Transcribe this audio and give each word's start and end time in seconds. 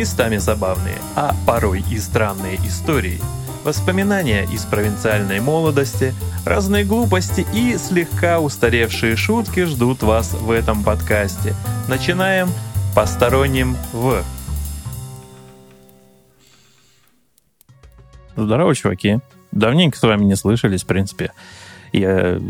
местами 0.00 0.38
забавные, 0.38 0.96
а 1.14 1.34
порой 1.46 1.84
и 1.90 1.98
странные 1.98 2.56
истории, 2.66 3.20
воспоминания 3.64 4.44
из 4.44 4.64
провинциальной 4.64 5.40
молодости, 5.40 6.14
разные 6.46 6.84
глупости 6.86 7.46
и 7.52 7.76
слегка 7.76 8.40
устаревшие 8.40 9.14
шутки 9.16 9.64
ждут 9.64 10.02
вас 10.02 10.32
в 10.32 10.50
этом 10.52 10.84
подкасте. 10.84 11.54
Начинаем 11.86 12.48
посторонним 12.96 13.76
в... 13.92 14.24
Здорово, 18.36 18.74
чуваки. 18.74 19.18
Давненько 19.52 19.98
с 19.98 20.02
вами 20.02 20.24
не 20.24 20.34
слышались, 20.34 20.82
в 20.82 20.86
принципе. 20.86 21.32
Я 21.92 22.40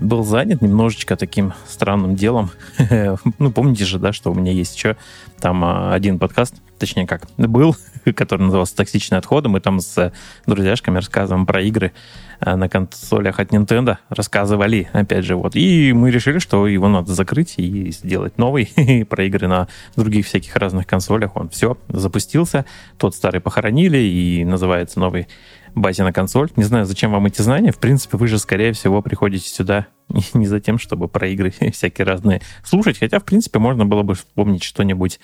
был 0.00 0.24
занят 0.24 0.60
немножечко 0.60 1.16
таким 1.16 1.54
странным 1.66 2.16
делом. 2.16 2.50
ну, 3.38 3.50
помните 3.50 3.84
же, 3.84 3.98
да, 3.98 4.12
что 4.12 4.30
у 4.30 4.34
меня 4.34 4.52
есть 4.52 4.76
еще 4.76 4.96
там 5.40 5.64
а, 5.64 5.94
один 5.94 6.18
подкаст, 6.18 6.54
точнее 6.78 7.06
как, 7.06 7.22
был, 7.38 7.76
который 8.14 8.42
назывался 8.42 8.76
«Токсичные 8.76 9.18
отходы». 9.18 9.48
Мы 9.48 9.60
там 9.60 9.80
с 9.80 10.12
друзьяшками 10.46 10.96
рассказываем 10.96 11.46
про 11.46 11.62
игры 11.62 11.92
а, 12.40 12.56
на 12.56 12.68
консолях 12.68 13.40
от 13.40 13.52
Nintendo. 13.52 13.96
Рассказывали, 14.10 14.88
опять 14.92 15.24
же, 15.24 15.36
вот. 15.36 15.56
И 15.56 15.92
мы 15.92 16.10
решили, 16.10 16.38
что 16.38 16.66
его 16.66 16.88
надо 16.88 17.12
закрыть 17.14 17.54
и 17.56 17.90
сделать 17.92 18.36
новый 18.36 18.72
про 19.08 19.24
игры 19.24 19.48
на 19.48 19.68
других 19.96 20.26
всяких 20.26 20.54
разных 20.56 20.86
консолях. 20.86 21.36
Он 21.36 21.48
все, 21.48 21.78
запустился. 21.88 22.66
Тот 22.98 23.14
старый 23.14 23.40
похоронили 23.40 23.98
и 23.98 24.44
называется 24.44 25.00
новый 25.00 25.26
базе 25.74 26.02
на 26.02 26.12
консоль. 26.12 26.50
Не 26.56 26.64
знаю, 26.64 26.84
зачем 26.84 27.12
вам 27.12 27.26
эти 27.26 27.42
знания. 27.42 27.72
В 27.72 27.78
принципе, 27.78 28.16
вы 28.16 28.28
же, 28.28 28.38
скорее 28.38 28.72
всего, 28.72 29.02
приходите 29.02 29.48
сюда 29.48 29.86
не 30.34 30.46
за 30.46 30.60
тем, 30.60 30.78
чтобы 30.78 31.08
про 31.08 31.28
игры 31.28 31.52
всякие 31.72 32.06
разные 32.06 32.42
слушать. 32.64 32.98
Хотя, 32.98 33.18
в 33.18 33.24
принципе, 33.24 33.58
можно 33.58 33.86
было 33.86 34.02
бы 34.02 34.14
вспомнить 34.14 34.62
что-нибудь, 34.62 35.20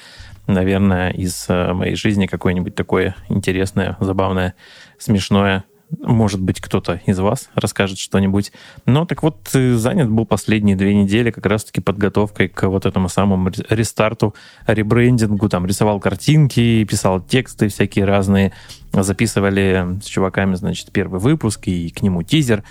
наверное, 0.46 1.10
из 1.10 1.46
э, 1.48 1.72
моей 1.72 1.96
жизни, 1.96 2.26
какое-нибудь 2.26 2.74
такое 2.74 3.16
интересное, 3.28 3.96
забавное, 4.00 4.54
смешное, 4.98 5.64
может 6.00 6.40
быть, 6.40 6.60
кто-то 6.60 7.00
из 7.06 7.18
вас 7.18 7.48
расскажет 7.54 7.98
что-нибудь. 7.98 8.52
Но 8.86 9.04
так 9.06 9.22
вот, 9.22 9.36
э, 9.54 9.74
занят 9.74 10.10
был 10.10 10.26
последние 10.26 10.76
две 10.76 10.94
недели 10.94 11.30
как 11.30 11.46
раз-таки 11.46 11.80
подготовкой 11.80 12.48
к 12.48 12.68
вот 12.68 12.86
этому 12.86 13.08
самому 13.08 13.50
рестарту, 13.68 14.34
ребрендингу. 14.66 15.48
Там 15.48 15.66
рисовал 15.66 16.00
картинки, 16.00 16.84
писал 16.84 17.20
тексты 17.20 17.68
всякие 17.68 18.04
разные. 18.04 18.52
Записывали 18.92 19.98
с 20.02 20.06
чуваками, 20.06 20.54
значит, 20.54 20.90
первый 20.90 21.20
выпуск 21.20 21.68
и 21.68 21.90
к 21.90 22.02
нему 22.02 22.22
тизер 22.22 22.64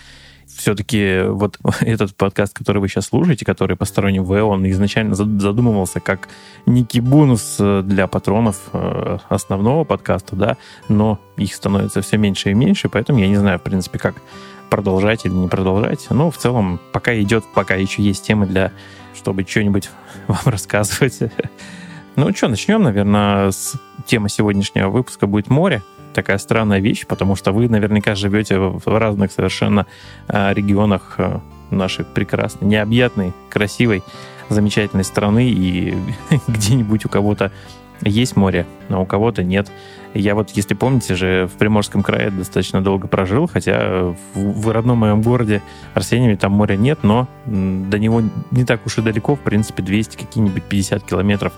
все-таки 0.48 1.24
вот 1.28 1.60
этот 1.82 2.16
подкаст, 2.16 2.54
который 2.54 2.80
вы 2.80 2.88
сейчас 2.88 3.08
слушаете, 3.08 3.46
который 3.46 3.76
посторонний 3.76 4.20
В, 4.20 4.44
он 4.44 4.68
изначально 4.70 5.16
задумывался 5.16 6.00
как 6.00 6.28
некий 6.66 7.02
бонус 7.02 7.58
э, 7.60 7.82
для 7.84 8.08
патронов 8.08 8.58
э, 8.74 9.18
основного 9.30 9.84
подкаста, 9.84 10.36
да, 10.36 10.58
но 10.88 11.20
их 11.38 11.54
становится 11.54 12.02
все 12.02 12.18
меньше 12.18 12.52
и 12.52 12.54
меньше, 12.54 12.90
поэтому 12.90 13.20
я 13.20 13.28
не 13.28 13.38
знаю, 13.38 13.60
в 13.60 13.64
принципе, 13.64 14.00
как 14.00 14.16
продолжать 14.70 15.26
или 15.26 15.34
не 15.34 15.48
продолжать. 15.48 16.08
Но 16.10 16.32
в 16.32 16.38
целом 16.38 16.80
пока 16.92 17.20
идет, 17.20 17.44
пока 17.54 17.76
еще 17.76 18.02
есть 18.02 18.26
темы 18.26 18.46
для, 18.46 18.72
чтобы 19.16 19.44
что-нибудь 19.44 19.90
вам 20.28 20.40
рассказывать. 20.46 21.20
Ну 22.16 22.34
что, 22.34 22.48
начнем, 22.48 22.82
наверное, 22.82 23.52
с 23.52 23.76
темы 24.06 24.30
сегодняшнего 24.30 24.88
выпуска. 24.88 25.28
Будет 25.28 25.50
море. 25.50 25.84
Такая 26.14 26.38
странная 26.38 26.80
вещь, 26.80 27.06
потому 27.06 27.36
что 27.36 27.52
вы 27.52 27.68
наверняка 27.68 28.16
живете 28.16 28.58
в 28.58 28.88
разных 28.88 29.34
совершенно 29.34 29.86
а, 30.30 30.54
регионах 30.54 31.16
а, 31.18 31.42
нашей 31.72 32.06
прекрасной, 32.06 32.70
необъятной, 32.70 33.34
красивой, 33.50 34.02
замечательной 34.48 35.04
страны, 35.04 35.50
и 35.50 35.94
где-нибудь 36.48 37.04
у 37.04 37.10
кого-то 37.10 37.52
есть 38.02 38.38
море, 38.38 38.66
но 38.88 39.02
у 39.02 39.06
кого-то 39.06 39.44
нет. 39.44 39.70
Я 40.14 40.36
вот, 40.36 40.52
если 40.52 40.74
помните 40.74 41.16
же, 41.16 41.50
в 41.54 41.58
Приморском 41.58 42.02
крае 42.02 42.30
достаточно 42.30 42.82
долго 42.82 43.10
прожил, 43.10 43.48
хотя 43.48 44.16
в, 44.34 44.62
в 44.62 44.72
родном 44.72 45.00
моем 45.00 45.22
городе 45.22 45.62
Арсеньеве 45.94 46.38
там 46.38 46.54
моря 46.54 46.78
нет, 46.78 47.00
но 47.04 47.28
до 47.46 48.00
него 48.00 48.24
не 48.52 48.64
так 48.64 48.86
уж 48.86 49.00
и 49.00 49.02
далеко, 49.02 49.36
в 49.36 49.42
принципе, 49.42 49.84
200 49.84 50.16
какие-нибудь 50.16 50.64
50 50.64 51.04
километров 51.04 51.52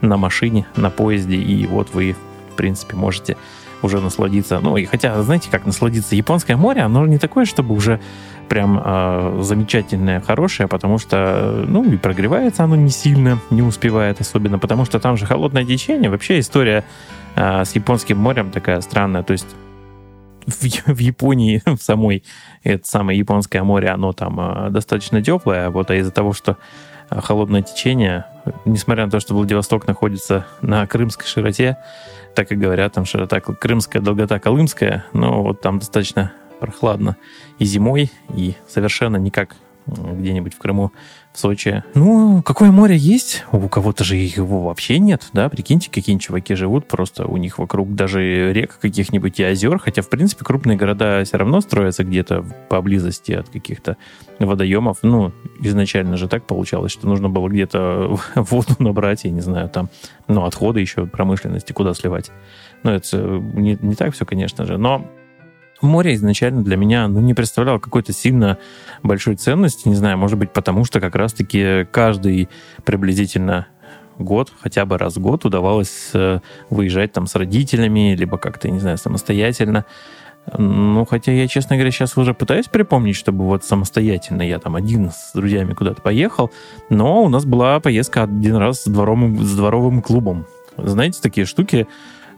на 0.00 0.16
машине, 0.16 0.66
на 0.76 0.90
поезде, 0.90 1.36
и 1.36 1.66
вот 1.66 1.90
вы, 1.92 2.16
в 2.52 2.56
принципе, 2.56 2.96
можете 2.96 3.36
уже 3.82 4.00
насладиться. 4.00 4.60
Ну, 4.60 4.76
и 4.76 4.84
хотя, 4.84 5.22
знаете, 5.22 5.48
как 5.50 5.66
насладиться? 5.66 6.14
Японское 6.14 6.56
море, 6.56 6.82
оно 6.82 7.06
не 7.06 7.18
такое, 7.18 7.44
чтобы 7.44 7.74
уже 7.74 8.00
прям 8.48 8.80
э, 8.84 9.38
замечательное, 9.42 10.20
хорошее, 10.20 10.68
потому 10.68 10.98
что, 10.98 11.64
ну, 11.66 11.84
и 11.84 11.96
прогревается 11.96 12.64
оно 12.64 12.76
не 12.76 12.90
сильно, 12.90 13.38
не 13.50 13.62
успевает 13.62 14.20
особенно, 14.20 14.58
потому 14.58 14.84
что 14.84 14.98
там 14.98 15.16
же 15.16 15.24
холодное 15.26 15.64
течение. 15.64 16.10
Вообще 16.10 16.40
история 16.40 16.84
э, 17.36 17.64
с 17.64 17.74
Японским 17.74 18.18
морем 18.18 18.50
такая 18.50 18.80
странная. 18.80 19.22
То 19.22 19.32
есть 19.32 19.46
в, 20.46 20.62
в 20.86 20.98
Японии, 20.98 21.62
в 21.66 21.78
самой, 21.78 22.24
это 22.62 22.86
самое 22.86 23.18
японское 23.18 23.62
море, 23.62 23.88
оно 23.88 24.12
там 24.12 24.40
э, 24.40 24.70
достаточно 24.70 25.22
теплое, 25.22 25.70
вот, 25.70 25.90
а 25.90 25.96
из-за 25.96 26.10
того, 26.10 26.32
что 26.32 26.56
холодное 27.10 27.62
течение, 27.62 28.26
несмотря 28.64 29.04
на 29.04 29.10
то, 29.10 29.20
что 29.20 29.34
Владивосток 29.34 29.86
находится 29.86 30.46
на 30.62 30.86
Крымской 30.86 31.26
широте, 31.26 31.76
так 32.34 32.52
и 32.52 32.54
говорят, 32.56 32.92
там 32.92 33.04
широта 33.04 33.40
крымская, 33.40 34.00
долгота 34.00 34.38
колымская, 34.38 35.04
но 35.12 35.42
вот 35.42 35.60
там 35.60 35.78
достаточно 35.78 36.32
прохладно 36.60 37.16
и 37.58 37.64
зимой, 37.64 38.10
и 38.34 38.54
совершенно 38.68 39.16
никак 39.16 39.56
где-нибудь 39.86 40.54
в 40.54 40.58
Крыму, 40.58 40.92
в 41.32 41.38
Сочи. 41.38 41.84
Ну, 41.94 42.42
какое 42.42 42.72
море 42.72 42.96
есть? 42.96 43.44
У 43.52 43.68
кого-то 43.68 44.02
же 44.02 44.16
его 44.16 44.62
вообще 44.62 44.98
нет, 44.98 45.28
да? 45.32 45.48
Прикиньте, 45.48 45.90
какие-нибудь 45.90 46.24
чуваки 46.24 46.54
живут, 46.54 46.88
просто 46.88 47.26
у 47.26 47.36
них 47.36 47.58
вокруг 47.58 47.94
даже 47.94 48.52
рек 48.52 48.78
каких-нибудь 48.80 49.38
и 49.38 49.44
озер, 49.44 49.78
хотя, 49.78 50.02
в 50.02 50.08
принципе, 50.08 50.44
крупные 50.44 50.76
города 50.76 51.22
все 51.24 51.36
равно 51.36 51.60
строятся 51.60 52.02
где-то 52.02 52.44
поблизости 52.68 53.32
от 53.32 53.48
каких-то 53.48 53.96
водоемов. 54.40 54.98
Ну, 55.02 55.32
изначально 55.60 56.16
же 56.16 56.26
так 56.26 56.44
получалось, 56.46 56.92
что 56.92 57.06
нужно 57.06 57.28
было 57.28 57.48
где-то 57.48 58.18
воду 58.34 58.74
набрать, 58.78 59.24
я 59.24 59.30
не 59.30 59.40
знаю, 59.40 59.68
там, 59.68 59.88
ну, 60.26 60.44
отходы 60.44 60.80
еще 60.80 61.06
промышленности 61.06 61.72
куда 61.72 61.94
сливать. 61.94 62.32
Ну, 62.82 62.90
это 62.90 63.16
не, 63.18 63.78
не 63.80 63.94
так 63.94 64.14
все, 64.14 64.26
конечно 64.26 64.64
же, 64.64 64.78
но 64.78 65.06
море 65.82 66.14
изначально 66.14 66.62
для 66.62 66.76
меня 66.76 67.08
ну, 67.08 67.20
не 67.20 67.34
представляло 67.34 67.78
какой-то 67.78 68.12
сильно 68.12 68.58
большой 69.02 69.36
ценности, 69.36 69.88
не 69.88 69.94
знаю, 69.94 70.18
может 70.18 70.38
быть, 70.38 70.52
потому 70.52 70.84
что 70.84 71.00
как 71.00 71.14
раз-таки 71.14 71.86
каждый 71.90 72.48
приблизительно 72.84 73.66
год, 74.18 74.52
хотя 74.60 74.84
бы 74.84 74.98
раз 74.98 75.16
в 75.16 75.20
год 75.20 75.44
удавалось 75.44 76.10
э, 76.14 76.40
выезжать 76.68 77.12
там 77.12 77.26
с 77.26 77.34
родителями, 77.34 78.14
либо 78.14 78.38
как-то, 78.38 78.70
не 78.70 78.78
знаю, 78.78 78.98
самостоятельно. 78.98 79.84
Ну, 80.56 81.04
хотя 81.04 81.32
я, 81.32 81.46
честно 81.48 81.76
говоря, 81.76 81.90
сейчас 81.90 82.16
уже 82.16 82.34
пытаюсь 82.34 82.66
припомнить, 82.66 83.16
чтобы 83.16 83.44
вот 83.44 83.64
самостоятельно 83.64 84.42
я 84.42 84.58
там 84.58 84.74
один 84.74 85.10
с 85.10 85.32
друзьями 85.34 85.74
куда-то 85.74 86.02
поехал, 86.02 86.50
но 86.88 87.22
у 87.22 87.28
нас 87.28 87.44
была 87.44 87.78
поездка 87.80 88.22
один 88.22 88.56
раз 88.56 88.82
с 88.82 88.86
дворовым, 88.86 89.42
с 89.42 89.54
дворовым 89.54 90.02
клубом. 90.02 90.46
Знаете, 90.76 91.20
такие 91.22 91.46
штуки, 91.46 91.86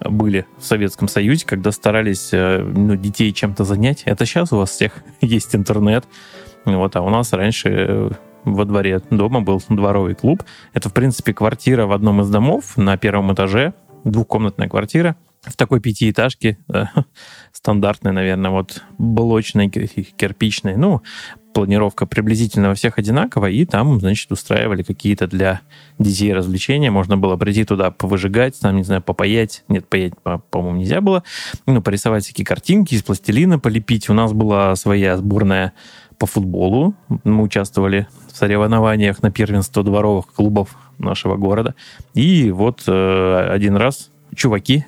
были 0.08 0.46
в 0.58 0.64
Советском 0.64 1.08
Союзе, 1.08 1.46
когда 1.46 1.72
старались 1.72 2.30
э, 2.32 2.62
ну, 2.62 2.96
детей 2.96 3.32
чем-то 3.32 3.64
занять. 3.64 4.02
Это 4.04 4.26
сейчас 4.26 4.52
у 4.52 4.58
вас 4.58 4.70
всех 4.70 5.02
есть 5.20 5.54
интернет. 5.54 6.04
Вот, 6.64 6.96
а 6.96 7.02
у 7.02 7.10
нас 7.10 7.32
раньше 7.32 7.68
э, 7.68 8.10
во 8.44 8.64
дворе 8.64 9.00
дома 9.10 9.40
был 9.40 9.62
дворовый 9.68 10.14
клуб. 10.14 10.42
Это, 10.72 10.88
в 10.88 10.92
принципе, 10.92 11.34
квартира 11.34 11.86
в 11.86 11.92
одном 11.92 12.20
из 12.20 12.30
домов 12.30 12.76
на 12.76 12.96
первом 12.96 13.32
этаже, 13.32 13.74
двухкомнатная 14.04 14.68
квартира 14.68 15.16
в 15.42 15.56
такой 15.56 15.80
пятиэтажке, 15.80 16.58
да, 16.68 16.92
стандартной, 17.52 18.12
наверное, 18.12 18.50
вот 18.50 18.82
блочной, 18.98 19.68
кирпичной. 19.68 20.76
Ну, 20.76 21.02
планировка 21.52 22.06
приблизительно 22.06 22.70
у 22.70 22.74
всех 22.74 22.98
одинаковая, 22.98 23.50
и 23.50 23.64
там, 23.64 24.00
значит, 24.00 24.30
устраивали 24.32 24.82
какие-то 24.82 25.26
для 25.26 25.60
детей 25.98 26.32
развлечения. 26.32 26.90
Можно 26.90 27.16
было 27.16 27.36
прийти 27.36 27.64
туда 27.64 27.90
повыжигать, 27.90 28.58
там, 28.60 28.76
не 28.76 28.82
знаю, 28.82 29.02
попаять. 29.02 29.64
Нет, 29.68 29.88
паять, 29.88 30.14
по-моему, 30.50 30.78
нельзя 30.78 31.00
было. 31.00 31.22
Ну, 31.66 31.82
порисовать 31.82 32.24
всякие 32.24 32.46
картинки, 32.46 32.94
из 32.94 33.02
пластилина 33.02 33.58
полепить. 33.58 34.08
У 34.08 34.14
нас 34.14 34.32
была 34.32 34.74
своя 34.76 35.16
сборная 35.16 35.72
по 36.18 36.26
футболу. 36.26 36.94
Мы 37.24 37.42
участвовали 37.42 38.06
в 38.30 38.36
соревнованиях 38.36 39.22
на 39.22 39.30
первенство 39.30 39.82
дворовых 39.82 40.26
клубов 40.32 40.76
нашего 40.98 41.36
города. 41.36 41.74
И 42.14 42.50
вот 42.50 42.84
э, 42.86 43.48
один 43.50 43.76
раз 43.76 44.10
чуваки, 44.34 44.84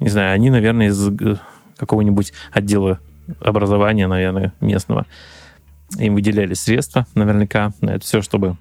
не 0.00 0.08
знаю, 0.08 0.34
они, 0.34 0.50
наверное, 0.50 0.88
из 0.88 1.08
э, 1.08 1.36
какого-нибудь 1.76 2.32
отдела 2.52 2.98
образования, 3.40 4.06
наверное, 4.06 4.52
местного, 4.60 5.06
им 5.96 6.14
выделяли 6.14 6.54
средства 6.54 7.06
наверняка 7.14 7.72
на 7.80 7.90
это 7.90 8.04
все, 8.04 8.22
чтобы 8.22 8.56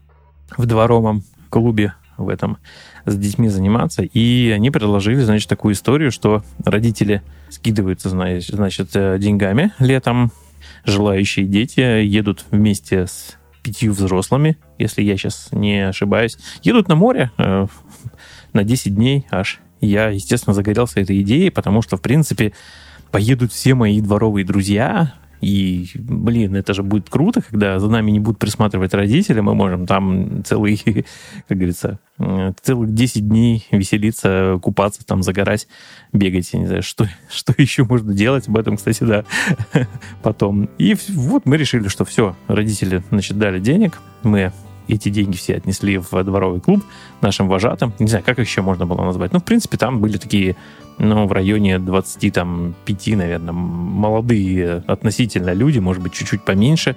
в 0.55 0.65
дворовом 0.65 1.23
клубе 1.49 1.93
в 2.17 2.29
этом 2.29 2.57
с 3.05 3.15
детьми 3.15 3.47
заниматься. 3.47 4.03
И 4.03 4.49
они 4.49 4.71
предложили, 4.71 5.21
значит, 5.21 5.49
такую 5.49 5.73
историю, 5.73 6.11
что 6.11 6.43
родители 6.63 7.21
скидываются, 7.49 8.09
значит, 8.09 8.89
э, 8.95 9.17
деньгами 9.19 9.71
летом, 9.79 10.31
желающие 10.83 11.45
дети 11.45 11.79
едут 11.79 12.45
вместе 12.51 13.07
с 13.07 13.37
пятью 13.61 13.93
взрослыми, 13.93 14.57
если 14.77 15.01
я 15.01 15.17
сейчас 15.17 15.49
не 15.51 15.87
ошибаюсь, 15.87 16.37
едут 16.63 16.87
на 16.87 16.95
море 16.95 17.31
э, 17.37 17.67
на 18.53 18.63
10 18.63 18.95
дней 18.95 19.27
аж. 19.29 19.59
Я, 19.79 20.09
естественно, 20.09 20.53
загорелся 20.53 20.99
этой 20.99 21.21
идеей, 21.21 21.51
потому 21.51 21.81
что, 21.81 21.97
в 21.97 22.01
принципе, 22.01 22.53
поедут 23.11 23.51
все 23.51 23.75
мои 23.75 24.01
дворовые 24.01 24.45
друзья, 24.45 25.13
и, 25.41 25.87
блин, 25.95 26.55
это 26.55 26.73
же 26.73 26.83
будет 26.83 27.09
круто, 27.09 27.41
когда 27.41 27.79
за 27.79 27.89
нами 27.89 28.11
не 28.11 28.19
будут 28.19 28.39
присматривать 28.39 28.93
родители, 28.93 29.39
мы 29.39 29.53
можем 29.53 29.85
там 29.85 30.43
целый, 30.43 30.81
как 31.47 31.57
говорится, 31.57 31.99
целых 32.61 32.93
10 32.93 33.27
дней 33.27 33.67
веселиться, 33.71 34.59
купаться, 34.61 35.05
там, 35.05 35.23
загорать, 35.23 35.67
бегать, 36.13 36.51
я 36.53 36.59
не 36.59 36.65
знаю, 36.65 36.83
что, 36.83 37.07
что 37.29 37.53
еще 37.57 37.83
можно 37.83 38.13
делать, 38.13 38.47
об 38.47 38.57
этом, 38.57 38.77
кстати, 38.77 39.03
да, 39.03 39.25
потом. 40.23 40.69
И 40.77 40.95
вот 41.09 41.45
мы 41.45 41.57
решили, 41.57 41.87
что 41.87 42.05
все, 42.05 42.35
родители, 42.47 43.03
значит, 43.09 43.37
дали 43.37 43.59
денег, 43.59 43.99
мы 44.23 44.51
эти 44.87 45.09
деньги 45.09 45.35
все 45.35 45.55
отнесли 45.55 45.97
в 45.97 46.23
дворовый 46.23 46.59
клуб 46.59 46.83
нашим 47.21 47.47
вожатым. 47.47 47.93
Не 47.99 48.07
знаю, 48.07 48.23
как 48.25 48.39
их 48.39 48.47
еще 48.47 48.61
можно 48.61 48.85
было 48.85 49.03
назвать. 49.03 49.33
Ну, 49.33 49.39
в 49.39 49.43
принципе, 49.43 49.77
там 49.77 49.99
были 49.99 50.17
такие, 50.17 50.55
ну, 50.97 51.27
в 51.27 51.31
районе 51.31 51.79
25, 51.79 53.07
наверное, 53.15 53.53
молодые 53.53 54.83
относительно 54.87 55.53
люди, 55.53 55.79
может 55.79 56.01
быть, 56.01 56.13
чуть-чуть 56.13 56.43
поменьше. 56.43 56.95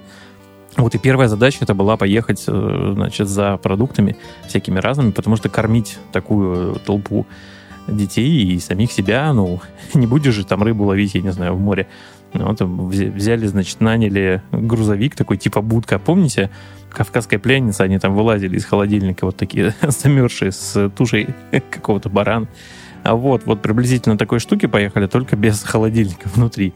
Вот 0.77 0.95
и 0.95 0.97
первая 0.97 1.27
задача 1.27 1.59
это 1.61 1.73
была 1.73 1.97
поехать, 1.97 2.43
э, 2.47 2.91
значит, 2.95 3.27
за 3.27 3.57
продуктами 3.57 4.15
всякими 4.47 4.79
разными, 4.79 5.11
потому 5.11 5.35
что 5.35 5.49
кормить 5.49 5.97
такую 6.13 6.75
толпу 6.75 7.27
детей 7.87 8.53
и 8.53 8.59
самих 8.59 8.91
себя, 8.91 9.33
ну, 9.33 9.59
не 9.93 10.07
будешь 10.07 10.33
же 10.33 10.45
там 10.45 10.63
рыбу 10.63 10.85
ловить, 10.85 11.15
я 11.15 11.21
не 11.21 11.31
знаю, 11.31 11.55
в 11.55 11.59
море. 11.59 11.87
Вот, 12.33 12.61
взяли, 12.61 13.45
значит, 13.45 13.81
наняли 13.81 14.41
грузовик 14.51 15.15
такой 15.15 15.37
типа 15.37 15.61
будка. 15.61 15.99
Помните, 15.99 16.49
кавказская 16.89 17.39
пленница, 17.39 17.83
они 17.83 17.99
там 17.99 18.15
вылазили 18.15 18.57
из 18.57 18.65
холодильника 18.65 19.25
вот 19.25 19.37
такие 19.37 19.73
замерзшие 19.81 20.51
с 20.51 20.89
тушей 20.89 21.27
какого-то 21.71 22.09
барана. 22.09 22.47
А 23.03 23.15
вот, 23.15 23.45
вот 23.45 23.61
приблизительно 23.61 24.17
такой 24.17 24.39
штуки 24.39 24.67
поехали, 24.67 25.07
только 25.07 25.35
без 25.35 25.63
холодильника 25.63 26.29
внутри. 26.33 26.73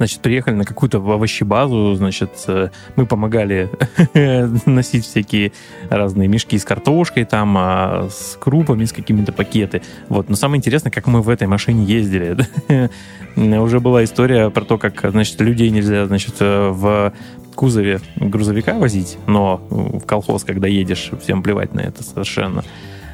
Значит, 0.00 0.20
приехали 0.20 0.54
на 0.54 0.64
какую-то 0.64 0.96
овощебазу, 0.96 1.94
значит, 1.94 2.30
э, 2.46 2.70
мы 2.96 3.04
помогали 3.04 3.68
носить 4.64 5.04
всякие 5.04 5.52
разные 5.90 6.26
мешки 6.26 6.56
с 6.56 6.64
картошкой, 6.64 7.26
там, 7.26 7.54
а 7.58 8.08
с 8.10 8.38
крупами, 8.40 8.86
с 8.86 8.94
какими-то 8.94 9.32
пакеты. 9.32 9.82
Вот. 10.08 10.30
Но 10.30 10.36
самое 10.36 10.56
интересное, 10.56 10.90
как 10.90 11.06
мы 11.06 11.20
в 11.20 11.28
этой 11.28 11.46
машине 11.46 11.84
ездили. 11.84 12.34
Уже 13.36 13.80
была 13.80 14.02
история 14.02 14.48
про 14.48 14.64
то, 14.64 14.78
как, 14.78 15.04
значит, 15.10 15.38
людей 15.42 15.68
нельзя, 15.68 16.06
значит, 16.06 16.36
э, 16.40 16.70
в 16.70 17.12
кузове 17.54 18.00
грузовика 18.16 18.78
возить, 18.78 19.18
но 19.26 19.60
в 19.68 20.06
колхоз, 20.06 20.44
когда 20.44 20.66
едешь, 20.66 21.10
всем 21.20 21.42
плевать 21.42 21.74
на 21.74 21.80
это 21.80 22.02
совершенно. 22.02 22.64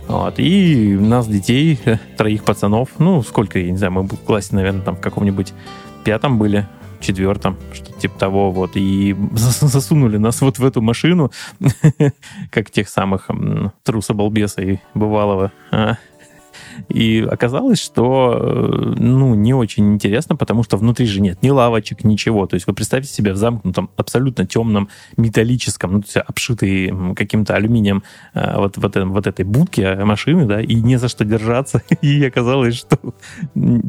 Вот. 0.06 0.39
И 0.39 0.97
нас, 0.97 1.27
детей, 1.27 1.81
троих 2.17 2.44
пацанов, 2.44 2.91
ну, 3.00 3.25
сколько, 3.25 3.59
я 3.59 3.73
не 3.73 3.77
знаю, 3.77 3.93
мы 3.93 4.03
в 4.05 4.17
классе, 4.19 4.50
наверное, 4.53 4.82
там 4.82 4.94
в 4.94 5.00
каком-нибудь 5.00 5.53
пятом 6.06 6.39
были, 6.39 6.69
четвертом, 7.00 7.56
что 7.72 7.93
типа 7.93 8.19
того, 8.19 8.50
вот, 8.50 8.72
и 8.75 9.16
засунули 9.32 10.16
нас 10.16 10.40
вот 10.40 10.58
в 10.58 10.64
эту 10.64 10.82
машину, 10.82 11.31
как 12.50 12.70
тех 12.70 12.88
самых 12.88 13.28
труса-балбеса 13.84 14.62
и 14.62 14.78
бывалого. 14.94 15.52
И 16.88 17.26
оказалось, 17.31 17.81
что 17.81 18.37
э, 18.38 18.94
ну, 18.99 19.35
не 19.35 19.55
очень 19.55 19.94
интересно, 19.94 20.37
потому 20.37 20.62
что 20.62 20.76
внутри 20.76 21.06
же 21.06 21.20
нет 21.20 21.43
ни 21.43 21.50
лавочек, 21.50 22.05
ничего. 22.05 22.47
То 22.47 22.55
есть 22.55 22.67
вы 22.67 22.73
представьте 22.73 23.12
себе 23.12 23.32
в 23.32 23.37
замкнутом, 23.37 23.91
абсолютно 23.97 24.47
темном, 24.47 24.88
металлическом, 25.17 25.93
ну, 25.93 26.00
то 26.00 26.06
есть 26.06 26.17
обшитый 26.17 26.93
каким-то 27.14 27.55
алюминием 27.55 28.03
э, 28.35 28.56
вот, 28.56 28.76
вот, 28.76 28.97
вот 28.97 29.26
этой 29.26 29.44
будке 29.44 29.94
машины, 29.97 30.47
да, 30.47 30.61
и 30.61 30.75
не 30.76 30.97
за 30.97 31.08
что 31.08 31.25
держаться. 31.25 31.82
И 32.03 32.25
оказалось, 32.25 32.76
что 32.76 32.99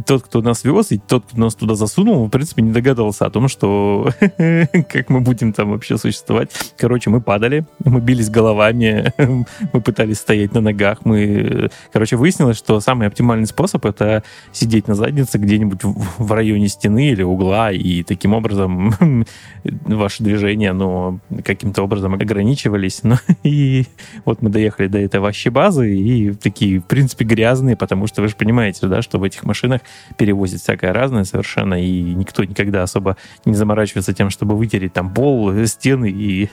тот, 0.06 0.24
кто 0.24 0.42
нас 0.42 0.64
вез, 0.64 0.92
и 0.92 0.98
тот, 0.98 1.26
кто 1.26 1.38
нас 1.38 1.56
туда 1.56 1.76
засунул, 1.76 2.26
в 2.26 2.30
принципе, 2.30 2.62
не 2.62 2.72
догадывался 2.72 3.26
о 3.26 3.30
том, 3.30 3.48
что 3.48 4.10
как 4.38 5.10
мы 5.10 5.22
будем 5.22 5.54
там 5.54 5.72
вообще 5.72 5.98
существовать. 5.98 6.52
Короче, 6.78 7.10
мы 7.10 7.22
падали, 7.22 7.66
мы 7.84 8.02
бились 8.02 8.30
головами, 8.30 9.14
мы 9.74 9.82
пытались 9.82 10.18
стоять 10.18 10.54
на 10.54 10.62
ногах, 10.62 11.00
мы... 11.06 11.24
Э, 11.26 11.70
короче, 11.92 12.16
выяснилось, 12.16 12.57
что 12.58 12.80
самый 12.80 13.08
оптимальный 13.08 13.48
способ 13.48 13.86
это 13.86 14.24
сидеть 14.52 14.88
на 14.88 14.96
заднице 14.96 15.38
где-нибудь 15.38 15.80
в 15.84 16.32
районе 16.32 16.68
стены 16.68 17.10
или 17.12 17.24
угла, 17.24 17.72
и 17.72 18.04
таким 18.04 18.34
образом 18.34 18.94
ваши 19.64 20.24
движения, 20.24 20.74
ну, 20.74 21.20
каким-то 21.46 21.84
образом 21.84 22.14
ограничивались. 22.14 23.02
Ну, 23.04 23.16
и 23.44 23.86
вот 24.26 24.42
мы 24.42 24.50
доехали 24.50 24.88
до 24.88 24.98
этой 24.98 25.20
вообще 25.20 25.50
базы, 25.50 25.96
и 25.96 26.34
такие, 26.34 26.80
в 26.80 26.84
принципе, 26.84 27.24
грязные, 27.24 27.78
потому 27.78 28.08
что 28.08 28.22
вы 28.22 28.28
же 28.28 28.36
понимаете, 28.36 28.88
да, 28.88 29.02
что 29.02 29.20
в 29.20 29.24
этих 29.24 29.44
машинах 29.44 29.82
перевозят 30.18 30.62
всякое 30.62 30.92
разное 30.92 31.24
совершенно, 31.24 31.82
и 31.82 32.02
никто 32.02 32.44
никогда 32.44 32.84
особо 32.84 33.18
не 33.46 33.54
заморачивается 33.54 34.14
тем, 34.14 34.30
чтобы 34.30 34.58
вытереть 34.58 34.94
там 34.94 35.14
пол, 35.14 35.54
стены 35.66 36.10
и 36.10 36.50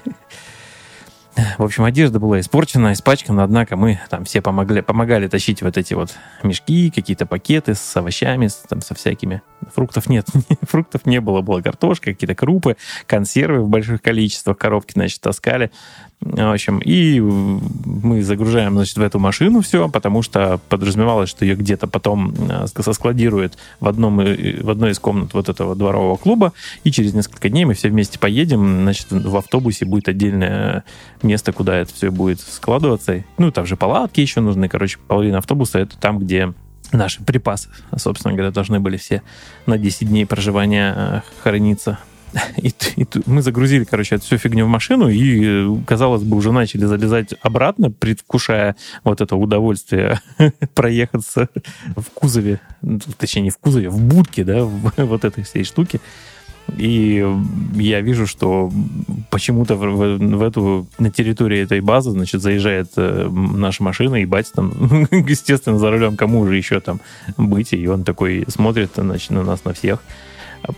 в 1.59 1.63
общем, 1.63 1.85
одежда 1.85 2.21
была 2.21 2.41
испорчена, 2.41 2.93
испачкана, 2.93 3.45
однако 3.45 3.77
мы 3.77 4.01
там 4.09 4.25
все 4.25 4.41
помогли, 4.41 4.83
помогали 4.83 5.27
тащить 5.29 5.63
вот 5.63 5.77
эти 5.77 5.95
вот 5.95 6.15
мешки, 6.43 6.91
какие-то 6.91 7.27
пакеты 7.27 7.75
с 7.75 7.97
овощами, 7.97 8.47
с, 8.47 8.55
там, 8.69 8.81
со 8.81 8.95
всякими. 8.95 9.43
Фруктов 9.75 10.09
нет, 10.09 10.27
фруктов 10.63 11.07
не 11.07 11.21
было, 11.21 11.41
была 11.41 11.63
картошка, 11.63 12.13
какие-то 12.13 12.35
крупы, 12.35 12.77
консервы 13.07 13.63
в 13.63 13.69
больших 13.69 14.03
количествах, 14.03 14.59
коробки, 14.59 14.93
значит, 14.95 15.21
таскали. 15.21 15.71
В 16.21 16.53
общем, 16.53 16.79
и 16.79 17.21
мы 17.21 18.23
загружаем, 18.23 18.75
значит, 18.75 18.97
в 18.97 19.03
эту 19.03 19.19
машину 19.19 19.61
все, 19.61 19.91
потому 19.91 20.23
что 20.23 20.59
подразумевалось, 20.71 21.29
что 21.29 21.45
ее 21.45 21.55
где-то 21.55 21.87
потом 21.87 22.35
э, 22.51 22.67
соскладируют 22.67 23.59
в, 23.79 23.87
одном, 23.87 24.17
в 24.17 24.71
одной 24.71 24.93
из 24.93 24.99
комнат 24.99 25.35
вот 25.35 25.51
этого 25.51 25.77
дворового 25.77 26.17
клуба, 26.17 26.55
и 26.83 26.91
через 26.91 27.13
несколько 27.13 27.51
дней 27.51 27.67
мы 27.67 27.75
все 27.75 27.91
вместе 27.91 28.19
поедем, 28.19 28.83
значит, 28.83 29.09
в 29.11 29.37
автобусе 29.37 29.85
будет 29.85 30.09
отдельное 30.09 30.85
место, 31.23 31.53
куда 31.53 31.77
это 31.77 31.93
все 31.93 32.11
будет 32.11 32.41
складываться. 32.41 33.23
Ну, 33.37 33.51
там 33.51 33.67
же 33.67 33.77
палатки 33.77 34.21
еще 34.21 34.41
нужны, 34.41 34.69
короче, 34.69 34.99
половина 35.07 35.39
автобуса 35.39 35.79
это 35.79 35.99
там, 35.99 36.19
где 36.19 36.55
наши 36.97 37.23
припасы, 37.23 37.69
собственно 37.97 38.35
говоря, 38.35 38.51
должны 38.51 38.81
были 38.81 38.97
все 38.97 39.23
на 39.67 39.79
10 39.79 40.09
дней 40.09 40.27
проживания 40.27 40.95
э, 40.97 41.21
храниться. 41.43 41.99
И, 42.57 42.75
и 42.97 43.07
мы 43.27 43.43
загрузили, 43.43 43.85
короче, 43.85 44.17
эту 44.17 44.25
всю 44.25 44.39
фигню 44.39 44.67
в 44.67 44.69
машину, 44.69 45.09
и, 45.09 45.81
казалось 45.87 46.23
бы, 46.23 46.37
уже 46.37 46.53
начали 46.53 46.85
залезать 46.85 47.35
обратно, 47.43 47.91
предвкушая 47.91 48.77
вот 49.05 49.21
это 49.21 49.37
удовольствие 49.37 50.21
проехаться 50.75 51.49
в 51.97 52.11
кузове, 52.13 52.61
точнее, 53.19 53.43
не 53.43 53.51
в 53.51 53.59
кузове, 53.59 53.89
в 53.89 54.01
будке, 54.01 54.45
да, 54.45 54.65
вот 54.97 55.25
этой 55.25 55.45
всей 55.45 55.65
штуки. 55.65 56.01
И 56.77 57.25
я 57.75 58.01
вижу, 58.01 58.27
что 58.27 58.73
почему-то 59.31 59.77
в, 59.77 59.81
в, 59.81 60.19
в 60.19 60.43
эту, 60.43 60.87
на 60.99 61.11
территории 61.11 61.61
этой 61.61 61.81
базы, 61.81 62.11
значит, 62.11 62.41
заезжает 62.41 62.89
э, 62.97 63.29
наша 63.29 63.83
машина, 63.83 64.17
и 64.17 64.25
батя 64.25 64.53
там, 64.55 64.73
естественно, 65.11 65.79
за 65.79 65.91
рулем, 65.91 66.17
кому 66.17 66.41
уже 66.41 66.57
еще 66.57 66.81
там 66.81 67.01
быть, 67.37 67.73
и 67.73 67.87
он 67.87 68.05
такой 68.05 68.45
смотрит, 68.49 68.93
значит, 68.97 69.31
на 69.31 69.43
нас, 69.43 69.65
на 69.65 69.73
всех, 69.73 70.01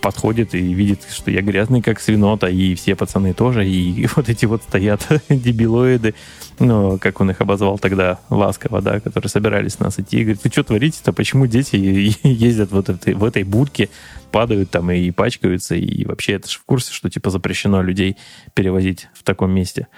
подходит 0.01 0.55
и 0.55 0.75
видит, 0.75 1.07
что 1.11 1.31
я 1.31 1.43
грязный, 1.43 1.83
как 1.83 2.01
свинота, 2.01 2.49
и 2.49 2.75
все 2.75 2.95
пацаны 2.95 3.35
тоже, 3.35 3.67
и 3.67 4.07
вот 4.17 4.29
эти 4.29 4.47
вот 4.47 4.63
стоят 4.63 5.07
дебилоиды, 5.29 6.15
ну, 6.59 6.99
как 6.99 7.21
он 7.21 7.31
их 7.31 7.41
обозвал 7.41 7.79
тогда, 7.79 8.19
ласково, 8.31 8.81
да, 8.83 9.01
которые 9.01 9.29
собирались 9.31 9.79
нас 9.79 9.99
идти, 9.99 10.19
и 10.21 10.23
говорит, 10.25 10.43
вы 10.43 10.51
что 10.51 10.65
творите-то, 10.65 11.13
почему 11.13 11.47
дети 11.47 11.77
ездят 12.23 12.73
вот 12.73 12.89
этой, 12.89 13.15
в 13.15 13.25
этой 13.25 13.45
будке, 13.45 13.89
падают 14.31 14.71
там 14.71 14.91
и 14.91 15.11
пачкаются, 15.11 15.75
и 15.75 16.05
вообще 16.05 16.35
это 16.35 16.51
же 16.51 16.59
в 16.59 16.65
курсе, 16.65 16.93
что 16.93 17.09
типа 17.09 17.31
запрещено 17.31 17.83
людей 17.83 18.17
перевозить 18.55 19.09
в 19.15 19.23
таком 19.23 19.51
месте 19.51 19.89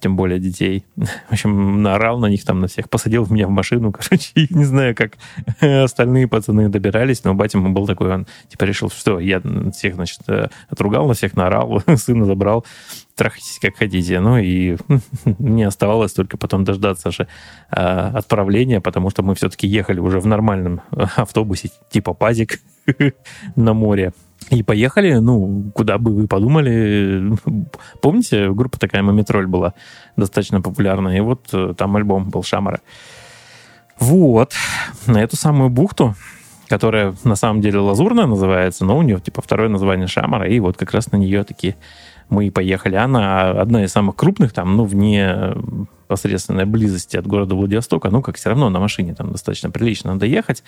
тем 0.00 0.16
более 0.16 0.38
детей. 0.38 0.84
В 0.96 1.32
общем, 1.32 1.82
наорал 1.82 2.18
на 2.18 2.26
них 2.26 2.44
там 2.44 2.60
на 2.60 2.66
всех, 2.66 2.88
посадил 2.90 3.26
меня 3.28 3.46
в 3.46 3.50
машину, 3.50 3.92
короче, 3.98 4.30
и 4.34 4.46
не 4.54 4.64
знаю, 4.64 4.94
как 4.94 5.12
остальные 5.60 6.28
пацаны 6.28 6.68
добирались, 6.68 7.24
но 7.24 7.34
батя 7.34 7.58
ему 7.58 7.72
был 7.72 7.86
такой, 7.86 8.12
он 8.12 8.26
типа 8.48 8.64
решил, 8.64 8.90
что 8.90 9.20
я 9.20 9.42
всех, 9.72 9.94
значит, 9.94 10.20
э, 10.28 10.48
отругал, 10.68 11.06
на 11.06 11.14
всех 11.14 11.36
наорал, 11.36 11.82
сына 11.96 12.24
забрал, 12.24 12.64
трахайтесь 13.14 13.58
как 13.60 13.76
хотите. 13.76 14.20
Ну 14.20 14.38
и 14.38 14.76
мне 15.38 15.66
оставалось 15.66 16.12
только 16.12 16.36
потом 16.36 16.64
дождаться 16.64 17.10
же 17.10 17.26
а, 17.70 18.12
отправления, 18.14 18.80
потому 18.80 19.10
что 19.10 19.22
мы 19.22 19.34
все-таки 19.34 19.66
ехали 19.66 20.00
уже 20.00 20.20
в 20.20 20.26
нормальном 20.26 20.82
э, 20.92 21.04
автобусе 21.16 21.70
типа 21.90 22.14
пазик 22.14 22.60
на 23.56 23.74
море. 23.74 24.12
И 24.50 24.62
поехали, 24.62 25.14
ну, 25.14 25.72
куда 25.74 25.98
бы 25.98 26.14
вы 26.14 26.28
подумали. 26.28 27.36
Помните, 28.00 28.52
группа 28.52 28.78
такая 28.78 29.02
«Мумитроль» 29.02 29.46
была 29.46 29.74
достаточно 30.16 30.60
популярная, 30.60 31.16
и 31.16 31.20
вот 31.20 31.48
э, 31.52 31.74
там 31.76 31.96
альбом 31.96 32.30
был 32.30 32.44
«Шамара». 32.44 32.80
Вот, 33.98 34.52
на 35.06 35.20
эту 35.22 35.36
самую 35.36 35.70
бухту, 35.70 36.14
которая 36.68 37.14
на 37.24 37.34
самом 37.34 37.60
деле 37.60 37.78
лазурная 37.78 38.26
называется, 38.26 38.84
но 38.84 38.96
у 38.96 39.02
нее 39.02 39.20
типа 39.20 39.42
второе 39.42 39.68
название 39.68 40.06
Шамара, 40.06 40.48
и 40.48 40.60
вот 40.60 40.76
как 40.76 40.92
раз 40.92 41.10
на 41.10 41.16
нее 41.16 41.42
такие 41.42 41.76
мы 42.28 42.50
поехали. 42.50 42.96
Она 42.96 43.50
одна 43.50 43.84
из 43.84 43.92
самых 43.92 44.16
крупных, 44.16 44.52
там, 44.52 44.76
ну, 44.76 44.84
вне 44.84 45.54
непосредственной 46.06 46.66
близости 46.66 47.16
от 47.16 47.26
города 47.26 47.54
Владивостока, 47.54 48.10
ну, 48.10 48.22
как 48.22 48.36
все 48.36 48.50
равно 48.50 48.70
на 48.70 48.78
машине 48.78 49.14
там 49.14 49.32
достаточно 49.32 49.70
прилично 49.70 50.12
надо 50.12 50.26
ехать. 50.26 50.62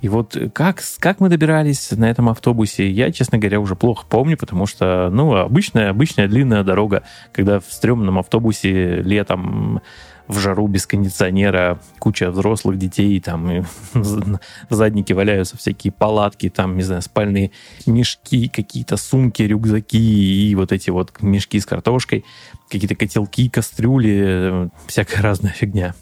И 0.00 0.08
вот 0.08 0.36
как, 0.54 0.82
как 0.98 1.20
мы 1.20 1.28
добирались 1.28 1.90
на 1.90 2.08
этом 2.10 2.28
автобусе, 2.28 2.88
я, 2.88 3.12
честно 3.12 3.38
говоря, 3.38 3.60
уже 3.60 3.76
плохо 3.76 4.06
помню, 4.08 4.38
потому 4.38 4.66
что, 4.66 5.10
ну, 5.12 5.34
обычная, 5.36 5.90
обычная 5.90 6.28
длинная 6.28 6.64
дорога, 6.64 7.02
когда 7.32 7.60
в 7.60 7.66
стрёмном 7.68 8.18
автобусе 8.18 9.02
летом 9.02 9.82
в 10.28 10.38
жару 10.38 10.68
без 10.68 10.86
кондиционера, 10.86 11.80
куча 11.98 12.30
взрослых 12.30 12.78
детей, 12.78 13.18
там 13.20 13.50
и 13.50 13.62
в 13.94 14.38
заднике 14.70 15.14
валяются 15.14 15.56
всякие 15.56 15.92
палатки, 15.92 16.50
там, 16.50 16.76
не 16.76 16.82
знаю, 16.82 17.02
спальные 17.02 17.50
мешки, 17.86 18.48
какие-то 18.48 18.96
сумки, 18.96 19.42
рюкзаки 19.42 20.50
и 20.50 20.54
вот 20.54 20.72
эти 20.72 20.90
вот 20.90 21.20
мешки 21.22 21.58
с 21.58 21.66
картошкой, 21.66 22.24
какие-то 22.68 22.94
котелки, 22.94 23.48
кастрюли, 23.48 24.70
всякая 24.86 25.22
разная 25.22 25.52
фигня. 25.52 25.94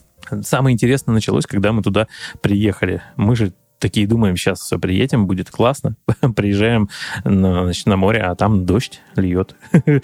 Самое 0.43 0.75
интересное 0.75 1.13
началось, 1.13 1.47
когда 1.47 1.73
мы 1.73 1.83
туда 1.83 2.09
приехали. 2.43 3.03
Мы 3.17 3.37
же 3.37 3.53
такие 3.79 4.07
думаем, 4.07 4.37
сейчас 4.37 4.61
все 4.61 4.79
приедем, 4.79 5.27
будет 5.27 5.51
классно. 5.51 5.97
Приезжаем 6.37 6.89
на, 7.25 7.65
значит, 7.65 7.87
на 7.87 7.97
море, 7.97 8.21
а 8.21 8.35
там 8.35 8.67
дождь 8.67 9.01
льет. 9.17 9.57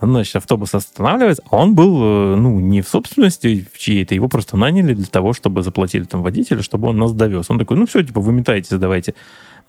значит, 0.00 0.36
автобус 0.36 0.74
останавливается. 0.74 1.42
А 1.50 1.56
он 1.56 1.74
был, 1.74 2.02
э, 2.02 2.36
ну, 2.36 2.60
не 2.60 2.82
в 2.82 2.88
собственности 2.88 3.66
в 3.72 3.78
чьей-то, 3.78 4.14
его 4.14 4.28
просто 4.28 4.56
наняли 4.56 4.94
для 4.94 5.06
того, 5.06 5.32
чтобы 5.32 5.62
заплатили 5.62 6.04
там 6.04 6.22
водителю, 6.22 6.62
чтобы 6.62 6.88
он 6.88 6.98
нас 6.98 7.12
довез. 7.12 7.50
Он 7.50 7.58
такой, 7.58 7.76
ну 7.76 7.86
все, 7.86 8.02
типа, 8.02 8.20
выметайтесь, 8.20 8.70
давайте. 8.70 9.14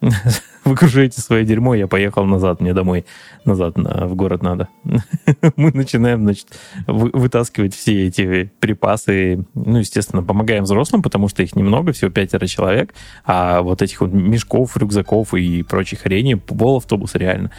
выгружаете 0.65 1.21
свое 1.21 1.45
дерьмо, 1.45 1.75
я 1.75 1.87
поехал 1.87 2.25
назад, 2.25 2.59
мне 2.59 2.73
домой, 2.73 3.05
назад 3.45 3.77
на, 3.77 4.07
в 4.07 4.15
город 4.15 4.41
надо. 4.41 4.67
Мы 5.55 5.71
начинаем, 5.71 6.23
значит, 6.23 6.47
вы, 6.87 7.11
вытаскивать 7.13 7.75
все 7.75 8.07
эти 8.07 8.51
припасы, 8.59 9.45
ну, 9.53 9.77
естественно, 9.77 10.23
помогаем 10.23 10.63
взрослым, 10.63 11.01
потому 11.01 11.27
что 11.27 11.43
их 11.43 11.55
немного, 11.55 11.93
всего 11.93 12.11
пятеро 12.11 12.47
человек, 12.47 12.93
а 13.25 13.61
вот 13.61 13.81
этих 13.81 14.01
вот 14.01 14.11
мешков, 14.11 14.75
рюкзаков 14.77 15.33
и 15.33 15.63
прочей 15.63 15.95
хрени, 15.95 16.33
пол 16.33 16.77
автобуса 16.77 17.17
реально 17.17 17.51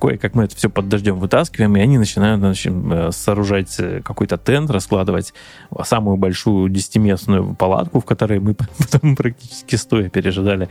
кое-как 0.00 0.34
мы 0.34 0.44
это 0.44 0.56
все 0.56 0.70
под 0.70 0.88
дождем 0.88 1.18
вытаскиваем, 1.18 1.76
и 1.76 1.80
они 1.80 1.98
начинают 1.98 2.40
значит, 2.40 2.72
э, 2.72 3.10
сооружать 3.12 3.76
э, 3.78 4.00
какой-то 4.02 4.38
тент, 4.38 4.70
раскладывать 4.70 5.34
самую 5.84 6.16
большую 6.16 6.68
десятиместную 6.70 7.54
палатку, 7.54 8.00
в 8.00 8.04
которой 8.04 8.40
мы 8.40 8.54
потом 8.78 9.16
практически 9.16 9.76
стоя 9.76 10.08
пережидали 10.08 10.68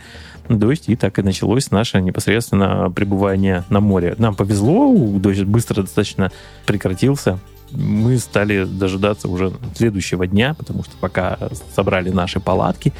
дождь, 0.50 0.86
и 0.88 0.96
так 0.96 1.20
и 1.20 1.22
началось 1.22 1.72
наше 1.72 2.02
непосредственно 2.02 2.92
пребывание 2.92 3.64
на 3.70 3.80
море. 3.80 4.16
Нам 4.18 4.36
повезло, 4.36 4.94
дождь 5.20 5.44
быстро 5.44 5.84
достаточно 5.84 6.32
прекратился, 6.66 7.40
мы 7.72 8.18
стали 8.18 8.64
дожидаться 8.64 9.28
уже 9.28 9.54
следующего 9.76 10.26
дня, 10.26 10.56
потому 10.56 10.84
что 10.84 10.94
пока 11.00 11.38
собрали 11.76 12.10
наши 12.10 12.40
палатки, 12.40 12.94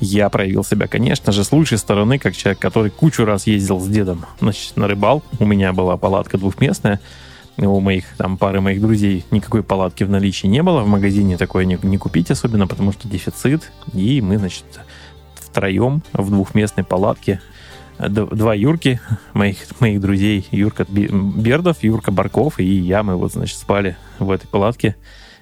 я 0.00 0.28
проявил 0.28 0.64
себя, 0.64 0.86
конечно 0.86 1.32
же, 1.32 1.44
с 1.44 1.52
лучшей 1.52 1.78
стороны, 1.78 2.18
как 2.18 2.36
человек, 2.36 2.58
который 2.58 2.90
кучу 2.90 3.24
раз 3.24 3.46
ездил 3.46 3.78
с 3.80 3.86
дедом 3.86 4.24
значит, 4.40 4.76
на 4.76 4.88
рыбалку. 4.88 5.26
У 5.38 5.44
меня 5.44 5.72
была 5.72 5.96
палатка 5.96 6.38
двухместная. 6.38 7.00
У 7.58 7.80
моих, 7.80 8.04
там, 8.16 8.38
пары 8.38 8.60
моих 8.60 8.80
друзей 8.80 9.24
никакой 9.30 9.62
палатки 9.62 10.04
в 10.04 10.10
наличии 10.10 10.46
не 10.46 10.62
было. 10.62 10.80
В 10.80 10.88
магазине 10.88 11.36
такое 11.36 11.66
не, 11.66 11.78
не 11.82 11.98
купить 11.98 12.30
особенно, 12.30 12.66
потому 12.66 12.92
что 12.92 13.06
дефицит. 13.06 13.70
И 13.92 14.22
мы, 14.22 14.38
значит, 14.38 14.64
втроем 15.34 16.02
в 16.12 16.30
двухместной 16.30 16.84
палатке 16.84 17.40
два 18.08 18.54
Юрки, 18.54 19.00
моих, 19.34 19.58
моих 19.80 20.00
друзей, 20.00 20.46
Юрка 20.50 20.86
Бердов, 20.88 21.82
Юрка 21.82 22.10
Барков 22.10 22.58
и 22.58 22.64
я, 22.64 23.02
мы 23.02 23.16
вот, 23.16 23.32
значит, 23.32 23.58
спали 23.58 23.96
в 24.18 24.30
этой 24.30 24.46
палатке 24.46 24.96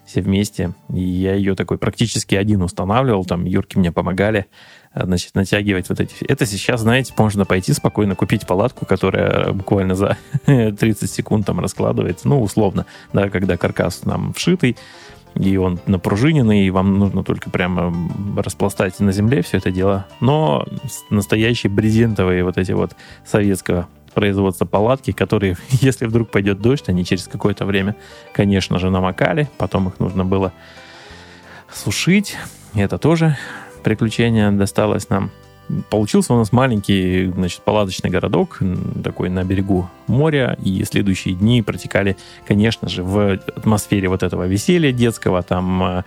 все 0.08 0.22
вместе. 0.22 0.72
И 0.92 1.00
я 1.00 1.34
ее 1.34 1.54
такой 1.54 1.76
практически 1.76 2.34
один 2.34 2.62
устанавливал, 2.62 3.24
там 3.24 3.44
Юрки 3.44 3.76
мне 3.76 3.92
помогали, 3.92 4.46
э, 4.94 5.04
значит, 5.04 5.34
натягивать 5.34 5.88
вот 5.90 6.00
эти... 6.00 6.24
Это 6.24 6.46
сейчас, 6.46 6.80
знаете, 6.80 7.12
можно 7.18 7.44
пойти 7.44 7.74
спокойно 7.74 8.16
купить 8.16 8.46
палатку, 8.46 8.86
которая 8.86 9.52
буквально 9.52 9.94
за 9.94 10.16
30 10.46 11.10
секунд 11.10 11.46
там 11.46 11.60
раскладывается, 11.60 12.26
ну, 12.26 12.42
условно, 12.42 12.86
да, 13.12 13.28
когда 13.28 13.58
каркас 13.58 14.04
нам 14.06 14.32
вшитый, 14.32 14.76
и 15.34 15.56
он 15.58 15.78
напружиненный, 15.86 16.66
и 16.66 16.70
вам 16.70 16.98
нужно 16.98 17.22
только 17.22 17.50
прямо 17.50 17.94
распластать 18.36 18.98
на 19.00 19.12
земле 19.12 19.42
все 19.42 19.58
это 19.58 19.70
дело. 19.70 20.06
Но 20.20 20.66
настоящие 21.10 21.70
брезентовые 21.70 22.42
вот 22.44 22.56
эти 22.56 22.72
вот 22.72 22.96
советского 23.24 23.88
производства 24.12 24.64
палатки, 24.64 25.12
которые, 25.12 25.56
если 25.70 26.06
вдруг 26.06 26.30
пойдет 26.30 26.60
дождь, 26.60 26.88
они 26.88 27.04
через 27.04 27.28
какое-то 27.28 27.64
время, 27.64 27.96
конечно 28.32 28.78
же, 28.78 28.90
намокали, 28.90 29.48
потом 29.58 29.88
их 29.88 30.00
нужно 30.00 30.24
было 30.24 30.52
сушить. 31.72 32.36
Это 32.74 32.98
тоже 32.98 33.36
приключение 33.82 34.50
досталось 34.50 35.08
нам. 35.08 35.30
Получился 35.90 36.32
у 36.32 36.38
нас 36.38 36.50
маленький, 36.50 37.26
значит, 37.26 37.60
палаточный 37.60 38.08
городок, 38.08 38.60
такой 39.04 39.28
на 39.28 39.44
берегу 39.44 39.90
моря, 40.06 40.56
и 40.62 40.82
следующие 40.84 41.34
дни 41.34 41.60
протекали, 41.60 42.16
конечно 42.46 42.88
же, 42.88 43.02
в 43.02 43.32
атмосфере 43.32 44.08
вот 44.08 44.22
этого 44.22 44.46
веселья 44.46 44.92
детского, 44.92 45.42
там 45.42 45.82
э, 45.82 46.02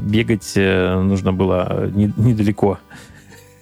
бегать 0.00 0.52
э, 0.54 1.00
нужно 1.00 1.32
было 1.32 1.90
недалеко 1.92 2.78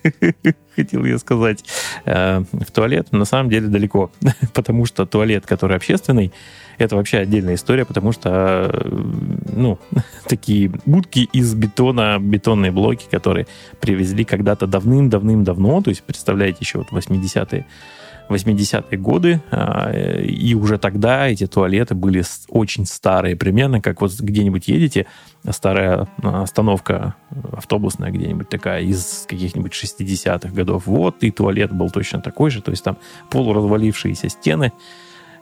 хотел 0.77 1.05
я 1.05 1.19
сказать, 1.19 1.65
э, 2.05 2.43
в 2.53 2.71
туалет. 2.73 3.13
На 3.13 3.25
самом 3.25 3.51
деле 3.51 3.69
далеко, 3.69 4.11
потому 4.55 4.87
что 4.87 5.07
туалет, 5.07 5.47
который 5.47 5.77
общественный, 5.77 6.33
это 6.79 6.97
вообще 6.97 7.19
отдельная 7.19 7.55
история, 7.55 7.85
потому 7.85 8.13
что, 8.13 8.71
э, 8.73 8.99
ну, 9.53 9.79
такие 10.29 10.71
будки 10.87 11.29
из 11.33 11.55
бетона, 11.55 12.19
бетонные 12.19 12.73
блоки, 12.73 13.07
которые 13.11 13.47
привезли 13.81 14.25
когда-то 14.25 14.67
давным-давным-давно, 14.67 15.83
то 15.83 15.91
есть, 15.91 16.03
представляете, 16.03 16.59
еще 16.61 16.79
вот 16.79 16.89
80-е 16.93 17.67
80-е 18.31 18.99
годы, 18.99 19.41
а, 19.51 19.91
и 19.93 20.55
уже 20.55 20.79
тогда 20.79 21.29
эти 21.29 21.47
туалеты 21.47 21.95
были 21.95 22.23
очень 22.49 22.87
старые, 22.87 23.37
примерно 23.37 23.81
как 23.81 24.01
вот 24.01 24.13
где-нибудь 24.19 24.69
едете, 24.69 25.07
старая 25.51 26.09
а, 26.23 26.43
остановка 26.43 27.15
автобусная 27.53 28.11
где-нибудь 28.11 28.49
такая 28.49 28.83
из 28.83 29.27
каких-нибудь 29.29 29.73
60-х 29.73 30.55
годов, 30.55 30.87
вот, 30.87 31.23
и 31.23 31.31
туалет 31.31 31.73
был 31.73 31.91
точно 31.91 32.21
такой 32.21 32.51
же, 32.51 32.63
то 32.63 32.71
есть 32.71 32.85
там 32.85 32.97
полуразвалившиеся 33.31 34.29
стены, 34.29 34.73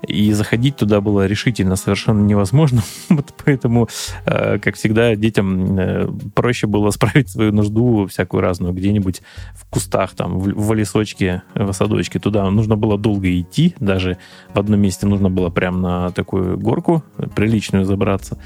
и 0.06 0.32
заходить 0.32 0.76
туда 0.76 1.00
было 1.00 1.26
решительно 1.26 1.76
совершенно 1.76 2.22
невозможно. 2.22 2.82
вот 3.08 3.34
поэтому, 3.44 3.88
э, 4.26 4.58
как 4.58 4.76
всегда, 4.76 5.14
детям 5.16 5.78
э, 5.78 6.08
проще 6.34 6.66
было 6.66 6.90
справить 6.90 7.30
свою 7.30 7.52
нужду 7.52 8.06
всякую 8.06 8.40
разную 8.40 8.72
где-нибудь 8.72 9.22
в 9.54 9.64
кустах, 9.68 10.14
там, 10.14 10.38
в, 10.38 10.72
лесочке, 10.74 11.42
в 11.54 11.72
садочке. 11.72 12.18
Туда 12.18 12.48
нужно 12.50 12.76
было 12.76 12.98
долго 12.98 13.28
идти, 13.40 13.74
даже 13.80 14.18
в 14.54 14.58
одном 14.58 14.80
месте 14.80 15.06
нужно 15.06 15.30
было 15.30 15.50
прям 15.50 15.80
на 15.80 16.10
такую 16.10 16.58
горку 16.58 17.02
приличную 17.34 17.84
забраться. 17.84 18.38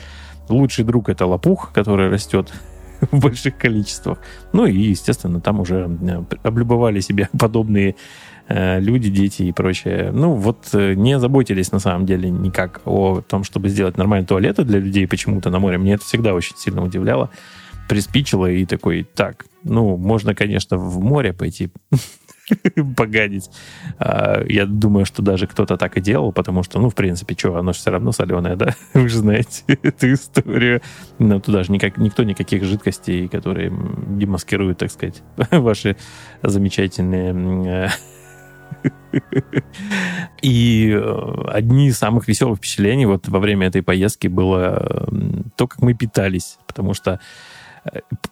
Лучший 0.49 0.85
друг 0.85 1.09
это 1.09 1.27
лопух, 1.27 1.73
который 1.73 2.09
растет 2.09 2.53
в 3.11 3.19
больших 3.19 3.59
количествах. 3.59 4.19
Ну 4.53 4.67
и, 4.67 4.77
естественно, 4.77 5.41
там 5.41 5.61
уже 5.61 5.91
э, 6.01 6.23
облюбовали 6.43 7.01
себе 7.01 7.29
подобные 7.39 7.97
Э, 8.49 8.81
люди, 8.81 9.09
дети 9.09 9.45
и 9.45 9.53
прочее. 9.53 10.11
Ну, 10.13 10.35
вот 10.35 10.69
э, 10.73 10.95
не 10.95 11.19
заботились 11.19 11.73
на 11.73 11.79
самом 11.79 12.07
деле 12.07 12.29
никак 12.29 12.81
о 12.85 13.21
том, 13.21 13.45
чтобы 13.45 13.69
сделать 13.69 13.97
нормальные 13.97 14.27
туалеты 14.27 14.65
для 14.65 14.79
людей 14.79 15.07
почему-то 15.07 15.51
на 15.51 15.59
море. 15.59 15.79
Мне 15.79 15.95
это 15.95 16.05
всегда 16.05 16.35
очень 16.35 16.57
сильно 16.57 16.85
удивляло. 16.85 17.31
Приспичило 17.93 18.47
и 18.51 18.65
такой, 18.65 19.03
так, 19.03 19.45
ну, 19.65 19.99
можно, 19.99 20.35
конечно, 20.35 20.79
в 20.79 20.99
море 21.01 21.35
пойти 21.35 21.71
погадить. 22.97 23.51
А, 23.99 24.43
я 24.49 24.65
думаю, 24.65 25.05
что 25.05 25.21
даже 25.21 25.47
кто-то 25.47 25.77
так 25.77 25.99
и 25.99 26.01
делал, 26.01 26.33
потому 26.33 26.63
что, 26.63 26.81
ну, 26.81 26.89
в 26.89 26.95
принципе, 26.95 27.35
что, 27.39 27.57
оно 27.57 27.75
же 27.75 27.81
все 27.81 27.91
равно 27.91 28.13
соленое, 28.13 28.57
да? 28.57 28.75
Вы 28.95 29.11
же 29.11 29.19
знаете 29.19 29.65
эту 29.67 30.11
историю. 30.15 30.81
Но 31.19 31.39
туда 31.39 31.65
же 31.65 31.73
никак, 31.73 31.99
никто 31.99 32.23
никаких 32.23 32.65
жидкостей, 32.65 33.29
которые 33.29 33.71
демаскируют, 34.09 34.79
так 34.79 34.91
сказать, 34.91 35.23
ваши 35.51 35.99
замечательные 36.43 37.91
И 40.41 40.91
э, 40.91 41.35
одни 41.49 41.89
из 41.89 41.99
самых 41.99 42.27
веселых 42.27 42.59
впечатлений 42.59 43.05
вот 43.05 43.29
во 43.29 43.39
время 43.39 43.67
этой 43.69 43.83
поездки 43.83 44.29
было 44.29 45.07
то, 45.57 45.67
как 45.67 45.83
мы 45.83 45.95
питались, 45.95 46.59
потому 46.67 46.95
что 46.95 47.13
э, 47.13 47.19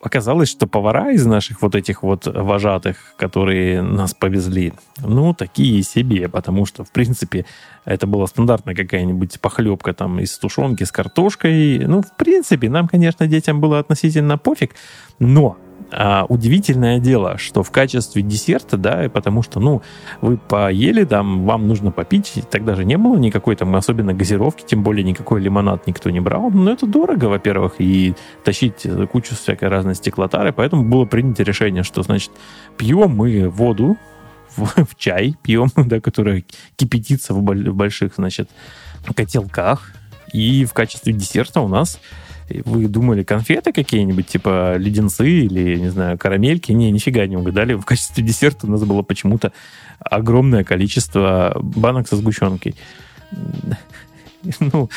оказалось, 0.01 0.49
что 0.49 0.67
повара 0.67 1.11
из 1.11 1.27
наших 1.27 1.63
вот 1.63 1.75
этих 1.75 2.03
вот 2.03 2.27
вожатых, 2.27 3.15
которые 3.17 3.83
нас 3.83 4.15
повезли, 4.15 4.73
ну, 4.99 5.35
такие 5.35 5.83
себе, 5.83 6.29
потому 6.29 6.67
что, 6.67 6.85
в 6.85 6.93
принципе, 6.93 7.47
это 7.85 8.07
была 8.07 8.27
стандартная 8.27 8.75
какая-нибудь 8.75 9.41
похлебка 9.41 9.93
там 9.93 10.21
из 10.21 10.39
тушенки 10.39 10.85
с 10.85 10.93
картошкой. 10.93 11.79
Ну, 11.87 12.03
в 12.03 12.17
принципе, 12.17 12.71
нам, 12.71 12.87
конечно, 12.87 13.27
детям 13.27 13.61
было 13.61 13.81
относительно 13.81 14.39
пофиг, 14.39 14.75
но 15.19 15.57
а, 15.93 16.25
удивительное 16.29 16.99
дело, 16.99 17.39
что 17.39 17.63
в 17.63 17.71
качестве 17.71 18.23
десерта, 18.23 18.77
да, 18.77 19.09
потому 19.13 19.43
что, 19.43 19.61
ну, 19.61 19.83
вы 20.21 20.37
поели, 20.37 21.05
там, 21.05 21.45
вам 21.45 21.67
нужно 21.69 21.91
попить, 21.91 22.33
тогда 22.51 22.75
же 22.75 22.85
не 22.85 22.97
было 22.97 23.17
никакой 23.17 23.57
там 23.57 23.75
особенно 23.75 24.15
газировки, 24.15 24.65
тем 24.67 24.83
более 24.83 25.05
никакой 25.05 25.41
лимонад 25.41 25.87
никто 25.87 26.11
не 26.11 26.21
брал. 26.21 26.51
Но 26.51 26.71
это 26.71 26.87
дорого, 26.87 27.27
во-первых, 27.27 27.75
и 27.79 28.15
тащить 28.45 28.87
кучу 29.11 29.35
всякой 29.35 29.69
разной 29.69 29.95
стеклотары, 29.95 30.53
поэтому 30.53 30.85
было 30.85 31.05
принято 31.05 31.43
решение, 31.43 31.83
что, 31.83 32.03
значит, 32.03 32.31
пьем 32.77 33.11
мы 33.17 33.49
воду, 33.49 33.97
в, 34.57 34.85
в 34.85 34.97
чай 34.97 35.37
пьем, 35.43 35.69
да, 35.77 36.01
который 36.01 36.47
кипятится 36.77 37.35
в, 37.35 37.39
в 37.39 37.75
больших, 37.75 38.15
значит, 38.17 38.51
котелках, 39.15 39.93
и 40.33 40.65
в 40.65 40.73
качестве 40.73 41.13
десерта 41.13 41.61
у 41.61 41.69
нас 41.69 41.99
вы 42.65 42.89
думали, 42.89 43.23
конфеты 43.23 43.73
какие-нибудь, 43.73 44.27
типа 44.27 44.77
леденцы 44.77 45.29
или, 45.29 45.77
не 45.77 45.89
знаю, 45.91 46.19
карамельки? 46.19 46.73
Не, 46.73 46.91
нифига 46.91 47.27
не 47.27 47.37
угадали. 47.37 47.75
В 47.75 47.85
качестве 47.85 48.25
десерта 48.25 48.67
у 48.67 48.71
нас 48.71 48.85
было 48.85 49.03
почему-то 49.03 49.53
огромное 49.99 50.65
количество 50.65 51.57
банок 51.61 52.09
со 52.09 52.17
сгущенкой. 52.17 52.75
Ну, 54.59 54.89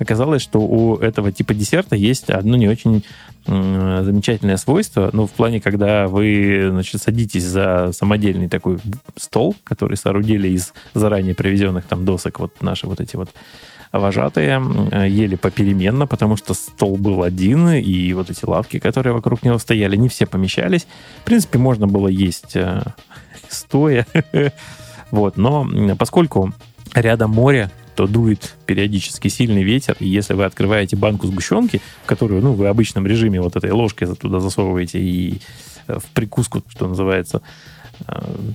оказалось, 0.00 0.42
что 0.42 0.58
у 0.58 0.96
этого 0.96 1.30
типа 1.30 1.54
десерта 1.54 1.94
есть 1.94 2.28
одно 2.28 2.56
не 2.56 2.66
очень 2.66 3.04
замечательное 3.46 4.56
свойство, 4.56 5.10
ну, 5.12 5.26
в 5.26 5.30
плане, 5.30 5.60
когда 5.60 6.08
вы, 6.08 6.68
значит, 6.70 7.02
садитесь 7.02 7.44
за 7.44 7.90
самодельный 7.92 8.48
такой 8.48 8.78
стол, 9.16 9.54
который 9.64 9.96
соорудили 9.96 10.48
из 10.48 10.72
заранее 10.94 11.34
привезенных 11.34 11.84
там 11.84 12.04
досок, 12.06 12.40
вот 12.40 12.62
наши 12.62 12.86
вот 12.86 13.00
эти 13.00 13.16
вот 13.16 13.30
вожатые 13.98 14.60
ели 15.08 15.36
попеременно, 15.36 16.06
потому 16.06 16.36
что 16.36 16.54
стол 16.54 16.96
был 16.96 17.22
один, 17.22 17.70
и 17.70 18.12
вот 18.12 18.30
эти 18.30 18.44
лавки, 18.44 18.78
которые 18.78 19.12
вокруг 19.14 19.42
него 19.42 19.58
стояли, 19.58 19.96
не 19.96 20.08
все 20.08 20.26
помещались. 20.26 20.86
В 21.22 21.24
принципе, 21.24 21.58
можно 21.58 21.86
было 21.86 22.08
есть 22.08 22.56
э, 22.56 22.82
стоя. 23.48 24.06
вот, 25.10 25.36
но 25.36 25.68
поскольку 25.98 26.52
рядом 26.94 27.30
море, 27.30 27.70
то 27.94 28.06
дует 28.06 28.54
периодически 28.66 29.28
сильный 29.28 29.62
ветер, 29.62 29.96
и 30.00 30.08
если 30.08 30.34
вы 30.34 30.44
открываете 30.44 30.96
банку 30.96 31.26
сгущенки, 31.26 31.80
которую, 32.06 32.42
ну, 32.42 32.52
вы 32.52 32.64
в 32.64 32.68
обычном 32.68 33.06
режиме 33.06 33.40
вот 33.40 33.56
этой 33.56 33.70
ложкой 33.70 34.14
туда 34.16 34.40
засовываете 34.40 34.98
и 34.98 35.40
э, 35.86 35.98
в 35.98 36.04
прикуску, 36.06 36.62
что 36.68 36.88
называется, 36.88 37.42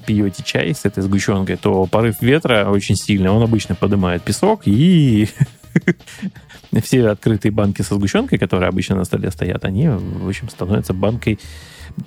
пьете 0.06 0.44
чай 0.44 0.74
с 0.74 0.86
этой 0.86 1.04
сгущенкой, 1.04 1.58
то 1.58 1.86
порыв 1.86 2.22
ветра 2.22 2.68
очень 2.70 2.96
сильный, 2.96 3.30
он 3.30 3.44
обычно 3.44 3.76
поднимает 3.76 4.24
песок, 4.24 4.62
и 4.66 5.28
все 6.84 7.08
открытые 7.10 7.52
банки 7.52 7.82
со 7.82 7.96
сгущенкой, 7.96 8.38
которые 8.38 8.70
обычно 8.70 8.96
на 8.96 9.06
столе 9.06 9.32
стоят, 9.32 9.66
они, 9.66 9.88
в 9.88 10.28
общем, 10.28 10.50
становятся 10.50 10.94
банкой 10.94 11.40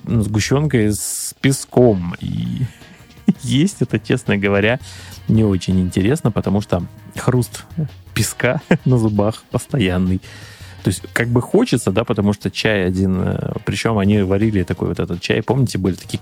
сгущенкой 0.05 0.93
с 0.93 1.35
песком. 1.41 2.15
И 2.21 2.63
есть 3.43 3.83
это, 3.83 3.99
честно 3.99 4.37
говоря, 4.37 4.79
не 5.29 5.45
очень 5.45 5.81
интересно, 5.81 6.31
потому 6.31 6.61
что 6.61 6.85
хруст 7.17 7.65
песка 8.15 8.61
на 8.85 8.99
зубах 8.99 9.45
постоянный. 9.51 10.21
То 10.83 10.89
есть 10.89 11.03
как 11.13 11.29
бы 11.29 11.41
хочется, 11.41 11.93
да, 11.93 12.05
потому 12.05 12.33
что 12.33 12.51
чай 12.51 12.87
один, 12.87 13.21
э, 13.21 13.53
причем 13.65 13.99
они 13.99 14.23
варили 14.23 14.65
такой 14.65 14.89
вот 14.89 14.99
этот 14.99 15.21
чай, 15.21 15.43
помните, 15.43 15.79
были 15.79 15.95
такие 15.95 16.21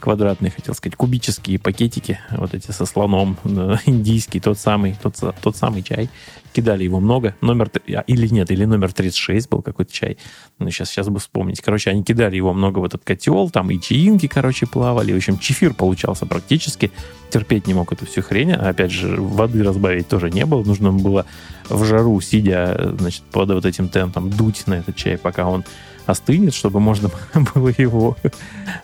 квадратные, 0.00 0.50
хотел 0.50 0.74
сказать, 0.74 0.96
кубические 0.96 1.58
пакетики, 1.58 2.18
вот 2.30 2.54
эти 2.54 2.70
со 2.72 2.86
слоном, 2.86 3.36
индийский, 3.86 4.40
тот 4.40 4.58
самый, 4.58 4.96
тот, 5.00 5.16
тот 5.40 5.56
самый 5.56 5.82
чай. 5.82 6.10
Кидали 6.52 6.82
его 6.82 6.98
много. 6.98 7.36
Номер, 7.40 7.70
или 7.86 8.26
нет, 8.26 8.50
или 8.50 8.64
номер 8.64 8.92
36 8.92 9.48
был 9.48 9.62
какой-то 9.62 9.92
чай. 9.92 10.18
Ну, 10.58 10.68
сейчас, 10.70 10.90
сейчас 10.90 11.08
бы 11.08 11.20
вспомнить. 11.20 11.60
Короче, 11.60 11.90
они 11.90 12.02
кидали 12.02 12.34
его 12.34 12.52
много 12.52 12.80
в 12.80 12.84
этот 12.84 13.04
котел, 13.04 13.50
там 13.50 13.70
и 13.70 13.80
чаинки, 13.80 14.26
короче, 14.26 14.66
плавали. 14.66 15.12
В 15.12 15.16
общем, 15.16 15.38
чефир 15.38 15.74
получался 15.74 16.26
практически. 16.26 16.90
Терпеть 17.30 17.68
не 17.68 17.74
мог 17.74 17.92
эту 17.92 18.04
всю 18.04 18.22
хрень. 18.22 18.52
Опять 18.52 18.90
же, 18.90 19.14
воды 19.20 19.62
разбавить 19.62 20.08
тоже 20.08 20.28
не 20.30 20.44
было. 20.44 20.64
Нужно 20.64 20.90
было 20.90 21.24
в 21.68 21.84
жару, 21.84 22.20
сидя, 22.20 22.96
значит, 22.98 23.22
под 23.30 23.50
вот 23.50 23.64
этим 23.64 23.88
тентом, 23.88 24.30
дуть 24.30 24.66
на 24.66 24.74
этот 24.74 24.96
чай, 24.96 25.18
пока 25.18 25.46
он 25.46 25.64
остынет, 26.10 26.54
чтобы 26.54 26.80
можно 26.80 27.10
было 27.54 27.72
его... 27.76 28.16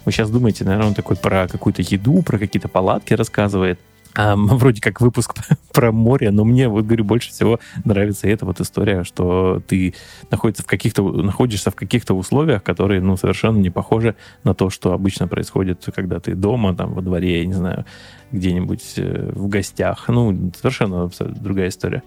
Вы 0.05 0.13
сейчас 0.13 0.31
думаете, 0.31 0.65
наверное, 0.65 0.89
он 0.89 0.95
такой 0.95 1.17
про 1.17 1.49
какую-то 1.49 1.83
еду, 1.83 2.23
про 2.23 2.39
какие-то 2.39 2.69
палатки 2.69 3.15
рассказывает. 3.15 3.79
А, 4.19 4.35
вроде 4.35 4.81
как 4.81 5.03
выпуск 5.03 5.35
про 5.73 5.93
море, 5.93 6.31
но 6.31 6.45
мне, 6.45 6.69
вот 6.69 6.87
говорю, 6.87 7.05
больше 7.05 7.31
всего 7.31 7.61
нравится 7.85 8.27
эта 8.27 8.47
вот 8.47 8.61
история, 8.61 9.05
что 9.05 9.61
ты 9.67 9.95
находишься 10.31 10.63
в 10.63 10.67
каких-то, 10.67 11.03
находишься 11.03 11.71
в 11.71 11.75
каких-то 11.75 12.15
условиях, 12.15 12.63
которые, 12.63 13.03
ну, 13.03 13.19
совершенно 13.19 13.59
не 13.59 13.69
похожи 13.69 14.17
на 14.43 14.55
то, 14.55 14.71
что 14.71 14.93
обычно 14.93 15.29
происходит, 15.29 15.87
когда 15.95 16.19
ты 16.19 16.35
дома, 16.35 16.75
там, 16.75 16.95
во 16.95 17.03
дворе, 17.03 17.41
я 17.41 17.47
не 17.47 17.53
знаю, 17.53 17.85
где-нибудь 18.33 18.95
э, 18.97 19.31
в 19.35 19.49
гостях. 19.49 20.09
Ну, 20.09 20.53
совершенно 20.57 21.11
другая 21.19 21.69
история. 21.69 22.03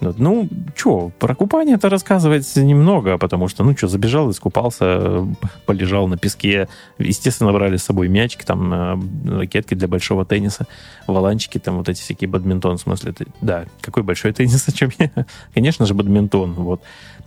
Ну, 0.00 0.48
что, 0.74 1.12
про 1.18 1.34
купание 1.34 1.76
это 1.76 1.88
рассказывать 1.88 2.50
немного, 2.56 3.16
потому 3.16 3.48
что, 3.48 3.64
ну, 3.64 3.76
что, 3.76 3.88
забежал, 3.88 4.30
искупался, 4.30 5.26
полежал 5.66 6.06
на 6.08 6.16
песке. 6.16 6.68
Естественно, 6.98 7.52
брали 7.52 7.76
с 7.76 7.84
собой 7.84 8.08
мячики, 8.08 8.44
там, 8.44 8.72
э, 8.74 9.38
ракетки 9.38 9.74
для 9.74 9.88
большого 9.88 10.24
тенниса, 10.24 10.66
валанчики, 11.06 11.58
там, 11.58 11.78
вот 11.78 11.88
эти 11.88 12.00
всякие 12.00 12.28
бадминтон, 12.28 12.76
в 12.76 12.80
смысле, 12.80 13.14
да, 13.40 13.66
какой 13.80 14.02
большой 14.02 14.32
теннис, 14.34 14.68
о 14.68 14.72
чем 14.72 14.90
я? 14.98 15.10
Конечно 15.54 15.86
же, 15.86 15.94
бадминтон, 15.94 16.54
вот. 16.54 16.82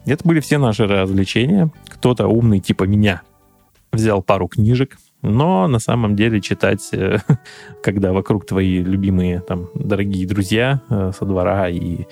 Это 0.06 0.26
были 0.26 0.40
все 0.40 0.58
наши 0.58 0.88
развлечения. 0.88 1.70
Кто-то 1.88 2.28
умный, 2.28 2.60
типа 2.60 2.84
меня, 2.86 3.22
взял 3.92 4.22
пару 4.22 4.48
книжек, 4.48 4.98
но 5.22 5.68
на 5.68 5.80
самом 5.80 6.16
деле 6.16 6.42
читать, 6.42 6.90
э, 6.94 7.18
когда 7.84 8.14
вокруг 8.14 8.46
твои 8.46 8.82
любимые, 8.82 9.42
там, 9.42 9.70
дорогие 9.74 10.28
друзья 10.28 10.82
э, 10.90 11.12
со 11.18 11.26
двора 11.26 11.70
и 11.70 12.06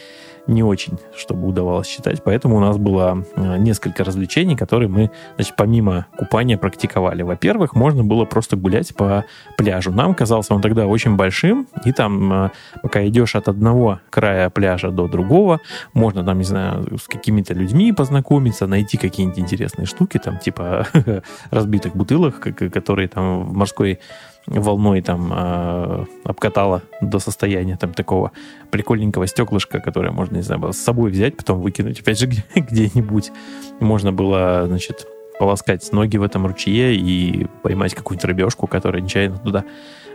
не 0.47 0.63
очень, 0.63 0.97
чтобы 1.15 1.47
удавалось 1.47 1.87
читать. 1.87 2.23
Поэтому 2.23 2.57
у 2.57 2.59
нас 2.59 2.77
было 2.77 3.23
э, 3.35 3.57
несколько 3.57 4.03
развлечений, 4.03 4.55
которые 4.55 4.89
мы, 4.89 5.11
значит, 5.35 5.55
помимо 5.55 6.05
купания 6.17 6.57
практиковали. 6.57 7.23
Во-первых, 7.23 7.75
можно 7.75 8.03
было 8.03 8.25
просто 8.25 8.55
гулять 8.55 8.95
по 8.95 9.25
пляжу. 9.57 9.91
Нам 9.91 10.13
казался 10.13 10.53
он 10.53 10.61
тогда 10.61 10.87
очень 10.87 11.15
большим, 11.15 11.67
и 11.83 11.91
там, 11.91 12.33
э, 12.45 12.49
пока 12.81 13.05
идешь 13.07 13.35
от 13.35 13.47
одного 13.47 13.99
края 14.09 14.49
пляжа 14.49 14.91
до 14.91 15.07
другого, 15.07 15.59
можно 15.93 16.23
там, 16.23 16.37
не 16.37 16.43
знаю, 16.43 16.97
с 16.97 17.07
какими-то 17.07 17.53
людьми 17.53 17.91
познакомиться, 17.91 18.67
найти 18.67 18.97
какие-нибудь 18.97 19.39
интересные 19.39 19.85
штуки, 19.85 20.19
там, 20.19 20.37
типа 20.37 20.87
разбитых 21.51 21.95
бутылок, 21.95 22.39
которые 22.71 23.07
там 23.07 23.45
в 23.45 23.53
морской 23.53 23.99
волной 24.47 25.01
там 25.01 25.31
э, 25.33 26.05
обкатала 26.23 26.81
до 27.01 27.19
состояния 27.19 27.77
там 27.77 27.93
такого 27.93 28.31
прикольненького 28.71 29.27
стеклышка, 29.27 29.79
которое 29.79 30.11
можно, 30.11 30.37
не 30.37 30.43
знаю, 30.43 30.73
с 30.73 30.77
собой 30.77 31.11
взять, 31.11 31.37
потом 31.37 31.61
выкинуть 31.61 31.99
опять 31.99 32.19
же 32.19 32.27
где-нибудь. 32.55 33.31
Можно 33.79 34.11
было, 34.11 34.65
значит, 34.67 35.07
полоскать 35.39 35.91
ноги 35.91 36.17
в 36.17 36.23
этом 36.23 36.45
ручье 36.45 36.95
и 36.95 37.47
поймать 37.63 37.93
какую-нибудь 37.93 38.25
рыбешку, 38.25 38.67
которая 38.67 39.01
нечаянно 39.01 39.37
туда 39.37 39.65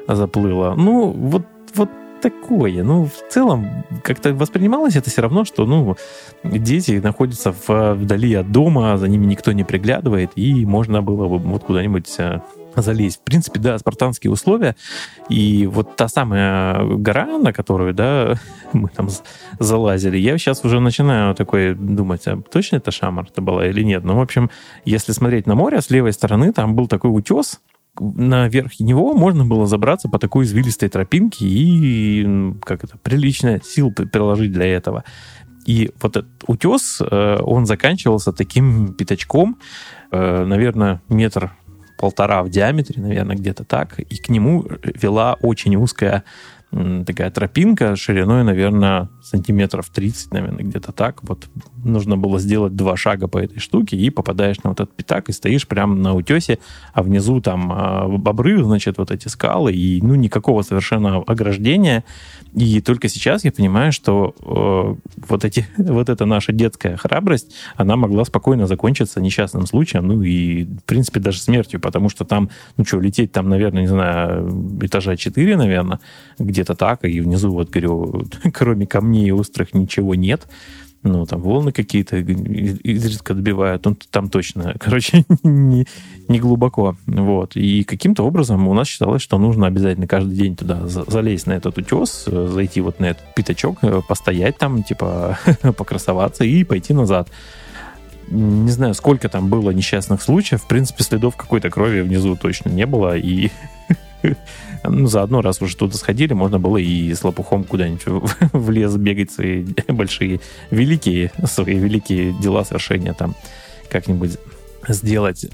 заплыла. 0.06 0.74
Ну, 0.74 1.10
вот, 1.10 1.42
вот 1.74 1.90
такое. 2.20 2.82
Ну, 2.82 3.06
в 3.06 3.32
целом, 3.32 3.84
как-то 4.02 4.32
воспринималось 4.34 4.96
это 4.96 5.10
все 5.10 5.22
равно, 5.22 5.44
что, 5.44 5.66
ну, 5.66 5.96
дети 6.44 7.00
находятся 7.02 7.54
вдали 7.66 8.34
от 8.34 8.52
дома, 8.52 8.96
за 8.96 9.08
ними 9.08 9.26
никто 9.26 9.52
не 9.52 9.64
приглядывает, 9.64 10.32
и 10.36 10.64
можно 10.64 11.02
было 11.02 11.28
бы 11.28 11.38
вот 11.38 11.64
куда-нибудь 11.64 12.08
э, 12.18 12.40
залезть. 12.76 13.20
В 13.20 13.24
принципе, 13.24 13.58
да, 13.60 13.78
спартанские 13.78 14.30
условия. 14.30 14.76
И 15.28 15.66
вот 15.66 15.96
та 15.96 16.08
самая 16.08 16.84
гора, 16.84 17.38
на 17.38 17.52
которую, 17.52 17.94
да, 17.94 18.34
мы 18.72 18.88
там 18.88 19.08
залазили, 19.58 20.18
я 20.18 20.38
сейчас 20.38 20.64
уже 20.64 20.80
начинаю 20.80 21.34
такой 21.34 21.74
думать, 21.74 22.26
а 22.26 22.40
точно 22.40 22.76
это 22.76 22.90
Шамар 22.90 23.26
это 23.30 23.42
была 23.42 23.66
или 23.66 23.82
нет. 23.82 24.04
Ну, 24.04 24.16
в 24.16 24.20
общем, 24.20 24.50
если 24.84 25.12
смотреть 25.12 25.46
на 25.46 25.54
море, 25.54 25.80
с 25.80 25.90
левой 25.90 26.12
стороны 26.12 26.52
там 26.52 26.74
был 26.74 26.86
такой 26.88 27.10
утес, 27.10 27.60
наверх 27.98 28.78
него 28.80 29.14
можно 29.14 29.44
было 29.44 29.66
забраться 29.66 30.08
по 30.08 30.18
такой 30.18 30.44
извилистой 30.44 30.88
тропинке 30.88 31.44
и, 31.46 32.54
как 32.64 32.84
это, 32.84 32.96
прилично 32.98 33.60
сил 33.62 33.92
приложить 33.92 34.52
для 34.52 34.66
этого. 34.66 35.04
И 35.66 35.90
вот 36.00 36.16
этот 36.16 36.44
утес, 36.46 37.00
э, 37.00 37.38
он 37.42 37.66
заканчивался 37.66 38.32
таким 38.32 38.94
пятачком, 38.94 39.58
э, 40.10 40.44
наверное, 40.44 41.02
метр 41.08 41.52
полтора 41.98 42.42
в 42.42 42.48
диаметре, 42.48 43.02
наверное, 43.02 43.36
где-то 43.36 43.64
так, 43.64 43.98
и 43.98 44.16
к 44.16 44.30
нему 44.30 44.64
вела 44.82 45.36
очень 45.42 45.76
узкая 45.76 46.24
такая 46.70 47.30
тропинка 47.30 47.96
шириной, 47.96 48.44
наверное, 48.44 49.08
сантиметров 49.22 49.90
30, 49.92 50.32
наверное, 50.32 50.64
где-то 50.64 50.92
так. 50.92 51.22
Вот 51.22 51.48
нужно 51.82 52.16
было 52.16 52.38
сделать 52.38 52.76
два 52.76 52.96
шага 52.96 53.26
по 53.26 53.38
этой 53.38 53.58
штуке, 53.58 53.96
и 53.96 54.08
попадаешь 54.10 54.62
на 54.62 54.70
вот 54.70 54.80
этот 54.80 54.94
пятак, 54.94 55.28
и 55.28 55.32
стоишь 55.32 55.66
прямо 55.66 55.96
на 55.96 56.14
утесе, 56.14 56.58
а 56.92 57.02
внизу 57.02 57.40
там 57.40 57.72
э, 57.72 58.28
обрыв, 58.28 58.64
значит, 58.64 58.98
вот 58.98 59.10
эти 59.10 59.26
скалы, 59.28 59.72
и, 59.72 60.00
ну, 60.00 60.14
никакого 60.14 60.62
совершенно 60.62 61.18
ограждения. 61.18 62.04
И 62.54 62.80
только 62.80 63.08
сейчас 63.08 63.44
я 63.44 63.52
понимаю, 63.52 63.92
что 63.92 64.34
э, 64.40 65.10
вот, 65.28 65.44
эти, 65.44 65.66
вот 65.76 66.08
эта 66.08 66.24
наша 66.24 66.52
детская 66.52 66.96
храбрость, 66.96 67.52
она 67.76 67.96
могла 67.96 68.24
спокойно 68.24 68.66
закончиться 68.68 69.20
несчастным 69.20 69.66
случаем, 69.66 70.06
ну, 70.06 70.22
и, 70.22 70.64
в 70.64 70.84
принципе, 70.84 71.18
даже 71.18 71.40
смертью, 71.40 71.80
потому 71.80 72.08
что 72.08 72.24
там, 72.24 72.48
ну, 72.76 72.84
что, 72.84 73.00
лететь 73.00 73.32
там, 73.32 73.48
наверное, 73.48 73.82
не 73.82 73.88
знаю, 73.88 74.78
этажа 74.82 75.16
4, 75.16 75.56
наверное, 75.56 75.98
где-то 76.60 76.74
так, 76.74 77.04
и 77.04 77.20
внизу, 77.20 77.50
вот, 77.50 77.70
говорю, 77.70 78.24
кроме 78.52 78.86
камней 78.86 79.32
острых 79.32 79.74
ничего 79.74 80.14
нет. 80.14 80.46
Ну, 81.02 81.24
там 81.24 81.40
волны 81.40 81.72
какие-то 81.72 82.18
изредка 82.18 83.32
добивают, 83.32 83.86
он 83.86 83.96
там 84.10 84.28
точно, 84.28 84.74
короче, 84.80 85.24
не, 85.42 85.86
не 86.28 86.38
глубоко, 86.38 86.96
вот. 87.06 87.56
И 87.56 87.84
каким-то 87.84 88.22
образом 88.22 88.68
у 88.68 88.74
нас 88.74 88.86
считалось, 88.86 89.22
что 89.22 89.38
нужно 89.38 89.66
обязательно 89.66 90.06
каждый 90.06 90.36
день 90.36 90.56
туда 90.56 90.86
залезть 90.86 91.46
на 91.46 91.52
этот 91.52 91.78
утес, 91.78 92.26
зайти 92.26 92.82
вот 92.82 93.00
на 93.00 93.06
этот 93.06 93.34
пятачок, 93.34 93.78
э, 93.80 94.02
постоять 94.06 94.58
там, 94.58 94.82
типа, 94.82 95.38
покрасоваться 95.78 96.44
и 96.44 96.64
пойти 96.64 96.92
назад. 96.92 97.30
Не 98.28 98.70
знаю, 98.70 98.92
сколько 98.92 99.30
там 99.30 99.48
было 99.48 99.70
несчастных 99.70 100.20
случаев, 100.20 100.62
в 100.62 100.68
принципе, 100.68 101.02
следов 101.02 101.34
какой-то 101.34 101.70
крови 101.70 102.02
внизу 102.02 102.36
точно 102.36 102.68
не 102.68 102.84
было, 102.84 103.16
и 103.16 103.50
ну, 104.84 105.06
заодно, 105.06 105.40
раз 105.40 105.60
уже 105.62 105.76
туда 105.76 105.94
сходили, 105.94 106.32
можно 106.32 106.58
было 106.58 106.76
и 106.76 107.12
с 107.12 107.22
лопухом 107.24 107.64
куда-нибудь 107.64 108.26
в 108.52 108.70
лес 108.70 108.96
бегать 108.96 109.30
свои 109.30 109.64
большие, 109.88 110.40
великие, 110.70 111.32
свои 111.44 111.78
великие 111.78 112.32
дела 112.32 112.64
совершения 112.64 113.12
там 113.12 113.34
как-нибудь 113.90 114.38
сделать. 114.88 115.46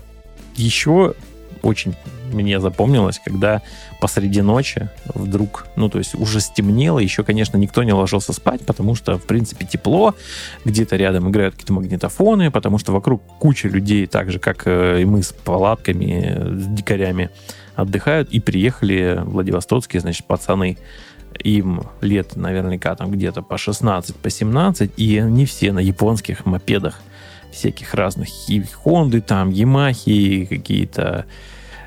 Еще 0.56 1.14
очень 1.62 1.94
мне 2.32 2.60
запомнилось, 2.60 3.20
когда 3.24 3.62
посреди 4.00 4.42
ночи 4.42 4.88
вдруг, 5.14 5.66
ну, 5.76 5.88
то 5.88 5.98
есть 5.98 6.14
уже 6.14 6.40
стемнело, 6.40 6.98
еще, 6.98 7.24
конечно, 7.24 7.56
никто 7.56 7.82
не 7.82 7.92
ложился 7.92 8.32
спать, 8.32 8.64
потому 8.64 8.94
что, 8.94 9.18
в 9.18 9.24
принципе, 9.24 9.66
тепло, 9.66 10.14
где-то 10.64 10.96
рядом 10.96 11.30
играют 11.30 11.54
какие-то 11.54 11.72
магнитофоны, 11.72 12.50
потому 12.50 12.78
что 12.78 12.92
вокруг 12.92 13.22
куча 13.38 13.68
людей, 13.68 14.06
так 14.06 14.30
же, 14.30 14.38
как 14.38 14.66
э, 14.66 15.02
и 15.02 15.04
мы 15.04 15.22
с 15.22 15.32
палатками, 15.32 16.58
с 16.58 16.66
дикарями, 16.66 17.30
отдыхают, 17.76 18.30
и 18.30 18.40
приехали 18.40 19.20
владивостокские, 19.22 20.00
значит, 20.00 20.26
пацаны. 20.26 20.78
Им 21.44 21.82
лет 22.00 22.34
наверняка 22.34 22.94
там 22.94 23.10
где-то 23.10 23.42
по 23.42 23.58
16, 23.58 24.16
по 24.16 24.30
17, 24.30 24.92
и 24.96 25.18
они 25.18 25.44
все 25.44 25.72
на 25.72 25.80
японских 25.80 26.46
мопедах 26.46 26.98
всяких 27.52 27.94
разных 27.94 28.28
Хонды, 28.74 29.20
там, 29.20 29.50
Ямахи, 29.50 30.46
какие-то 30.46 31.26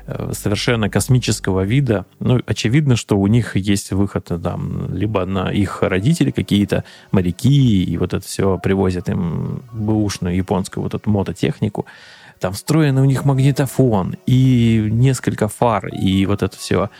э, 0.06 0.32
совершенно 0.34 0.88
космического 0.88 1.62
вида. 1.62 2.06
Ну, 2.18 2.40
очевидно, 2.46 2.96
что 2.96 3.18
у 3.18 3.26
них 3.26 3.56
есть 3.56 3.92
выход 3.92 4.30
там, 4.42 4.94
либо 4.94 5.24
на 5.26 5.50
их 5.50 5.82
родители 5.82 6.30
какие-то, 6.30 6.84
моряки, 7.12 7.84
и 7.84 7.96
вот 7.96 8.14
это 8.14 8.24
все 8.24 8.58
привозят 8.58 9.08
им 9.08 9.62
бэушную 9.72 10.36
японскую 10.36 10.82
вот 10.82 10.94
эту 10.94 11.10
мототехнику 11.10 11.86
там 12.40 12.54
встроенный 12.54 13.02
у 13.02 13.04
них 13.04 13.24
магнитофон 13.24 14.16
и 14.26 14.88
несколько 14.90 15.48
фар, 15.48 15.88
и 15.88 16.24
вот 16.26 16.42
это 16.42 16.56
все. 16.56 16.90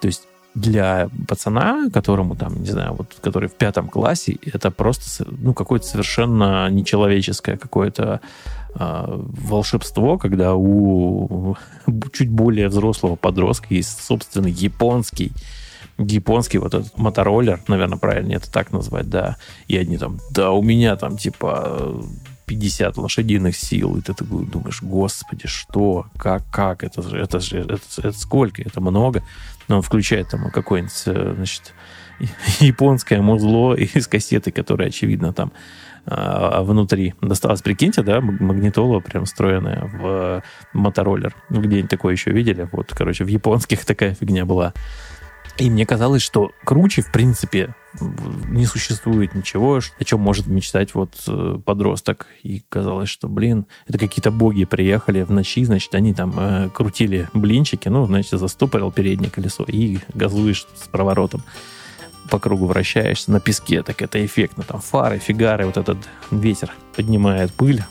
То 0.00 0.06
есть 0.06 0.22
для 0.54 1.08
пацана, 1.28 1.88
которому 1.92 2.34
там, 2.34 2.60
не 2.62 2.70
знаю, 2.70 2.94
вот, 2.94 3.14
который 3.20 3.48
в 3.48 3.54
пятом 3.54 3.88
классе, 3.88 4.38
это 4.42 4.70
просто, 4.70 5.26
ну, 5.30 5.54
какое-то 5.54 5.86
совершенно 5.86 6.68
нечеловеческое 6.70 7.56
какое-то 7.56 8.20
э, 8.74 9.04
волшебство, 9.06 10.18
когда 10.18 10.54
у 10.54 11.56
чуть 12.12 12.30
более 12.30 12.68
взрослого 12.68 13.14
подростка 13.14 13.68
есть 13.70 14.02
собственный 14.02 14.50
японский 14.50 15.32
японский 15.98 16.58
вот 16.58 16.74
этот 16.74 16.96
мотороллер, 16.96 17.60
наверное, 17.66 17.98
правильно 17.98 18.34
это 18.34 18.50
так 18.50 18.72
назвать, 18.72 19.10
да, 19.10 19.36
и 19.66 19.76
они 19.76 19.98
там, 19.98 20.20
да, 20.30 20.52
у 20.52 20.62
меня 20.62 20.94
там, 20.94 21.18
типа, 21.18 22.00
50 22.48 22.96
лошадиных 22.96 23.56
сил, 23.56 23.96
и 23.96 24.00
ты 24.00 24.14
такой 24.14 24.46
думаешь, 24.46 24.82
господи, 24.82 25.46
что, 25.46 26.06
как, 26.16 26.42
как, 26.50 26.82
это 26.82 27.00
это 27.00 27.38
это, 27.38 27.78
это 27.98 28.12
сколько, 28.12 28.62
это 28.62 28.80
много. 28.80 29.22
Но 29.68 29.76
он 29.76 29.82
включает 29.82 30.30
там 30.30 30.50
какое-нибудь, 30.50 31.02
э, 31.06 31.34
значит, 31.36 31.74
японское 32.60 33.20
музло 33.20 33.74
из 33.74 34.08
кассеты, 34.08 34.50
которая, 34.50 34.88
очевидно, 34.88 35.32
там 35.32 35.52
а, 36.06 36.62
внутри 36.62 37.14
досталось. 37.20 37.60
Прикиньте, 37.60 38.02
да, 38.02 38.20
магнитола 38.20 39.00
прям 39.00 39.26
встроенная 39.26 39.90
в 39.92 40.42
мотороллер. 40.72 41.34
Ну, 41.50 41.60
где-нибудь 41.60 41.90
такое 41.90 42.12
еще 42.12 42.30
видели? 42.30 42.68
Вот, 42.72 42.92
короче, 42.94 43.24
в 43.24 43.28
японских 43.28 43.84
такая 43.84 44.14
фигня 44.14 44.46
была. 44.46 44.72
И 45.58 45.70
мне 45.70 45.84
казалось, 45.84 46.22
что 46.22 46.52
круче, 46.64 47.02
в 47.02 47.10
принципе, 47.10 47.74
не 48.00 48.64
существует 48.64 49.34
ничего, 49.34 49.80
о 49.98 50.04
чем 50.04 50.20
может 50.20 50.46
мечтать 50.46 50.94
вот 50.94 51.14
э, 51.26 51.58
подросток. 51.64 52.28
И 52.44 52.62
казалось, 52.68 53.08
что, 53.08 53.28
блин, 53.28 53.66
это 53.88 53.98
какие-то 53.98 54.30
боги 54.30 54.64
приехали 54.64 55.22
в 55.22 55.32
ночи, 55.32 55.64
значит, 55.64 55.94
они 55.96 56.14
там 56.14 56.34
э, 56.38 56.70
крутили 56.72 57.28
блинчики, 57.32 57.88
ну, 57.88 58.06
значит, 58.06 58.38
застопорил 58.38 58.92
переднее 58.92 59.30
колесо 59.30 59.64
и 59.64 59.98
газуешь 60.14 60.66
с 60.76 60.86
проворотом 60.86 61.42
по 62.30 62.38
кругу 62.38 62.66
вращаешься 62.66 63.32
на 63.32 63.40
песке, 63.40 63.82
так 63.82 64.02
это 64.02 64.24
эффектно. 64.24 64.62
Там 64.62 64.80
фары, 64.80 65.18
фигары, 65.18 65.66
вот 65.66 65.76
этот 65.76 65.98
ветер 66.30 66.70
поднимает 66.94 67.52
пыль 67.54 67.82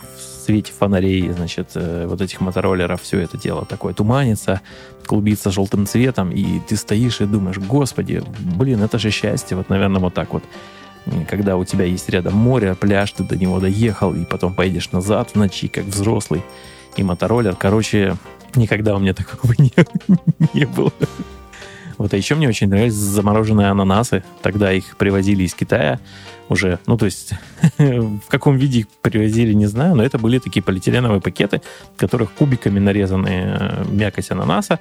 свете 0.48 0.72
фонарей, 0.72 1.30
значит, 1.32 1.72
э, 1.76 2.06
вот 2.08 2.22
этих 2.22 2.40
мотороллеров, 2.40 3.02
все 3.02 3.20
это 3.20 3.38
дело 3.38 3.66
такое 3.66 3.94
туманится, 3.94 4.62
клубится 5.06 5.52
желтым 5.52 5.86
цветом, 5.86 6.32
и 6.32 6.60
ты 6.70 6.78
стоишь 6.78 7.20
и 7.20 7.26
думаешь, 7.26 7.58
господи, 7.58 8.24
блин, 8.56 8.82
это 8.82 8.98
же 8.98 9.12
счастье, 9.12 9.58
вот, 9.58 9.70
наверное, 9.70 10.00
вот 10.00 10.14
так 10.14 10.34
вот. 10.34 10.44
Когда 11.30 11.58
у 11.58 11.66
тебя 11.66 11.84
есть 11.84 12.10
рядом 12.10 12.36
море, 12.36 12.76
пляж, 12.76 13.12
ты 13.12 13.24
до 13.24 13.36
него 13.36 13.60
доехал, 13.60 14.14
и 14.14 14.24
потом 14.24 14.54
поедешь 14.54 14.92
назад 14.92 15.32
в 15.32 15.36
ночи, 15.36 15.68
как 15.68 15.84
взрослый, 15.84 16.42
и 16.96 17.04
мотороллер. 17.04 17.56
Короче, 17.56 18.16
никогда 18.56 18.96
у 18.96 19.00
меня 19.00 19.14
такого 19.14 19.54
не, 19.58 19.74
не 20.54 20.66
было. 20.66 20.94
Вот, 21.98 22.14
а 22.14 22.18
еще 22.18 22.36
мне 22.36 22.48
очень 22.48 22.70
нравились 22.70 22.94
замороженные 22.94 23.68
ананасы. 23.68 24.24
Тогда 24.42 24.72
их 24.72 24.98
привозили 24.98 25.44
из 25.44 25.54
Китая 25.54 26.00
уже. 26.50 26.80
Ну, 26.86 26.98
то 26.98 27.06
есть, 27.06 27.34
в 27.78 28.28
каком 28.28 28.58
виде 28.58 28.80
их 28.80 28.88
привозили, 29.02 29.54
не 29.54 29.66
знаю, 29.66 29.96
но 29.96 30.04
это 30.04 30.18
были 30.18 30.40
такие 30.40 30.62
полиэтиленовые 30.62 31.22
пакеты, 31.22 31.62
в 31.96 32.00
которых 32.00 32.32
кубиками 32.34 32.80
нарезаны 32.80 33.30
э, 33.30 33.86
мякоть 33.90 34.32
ананаса, 34.32 34.80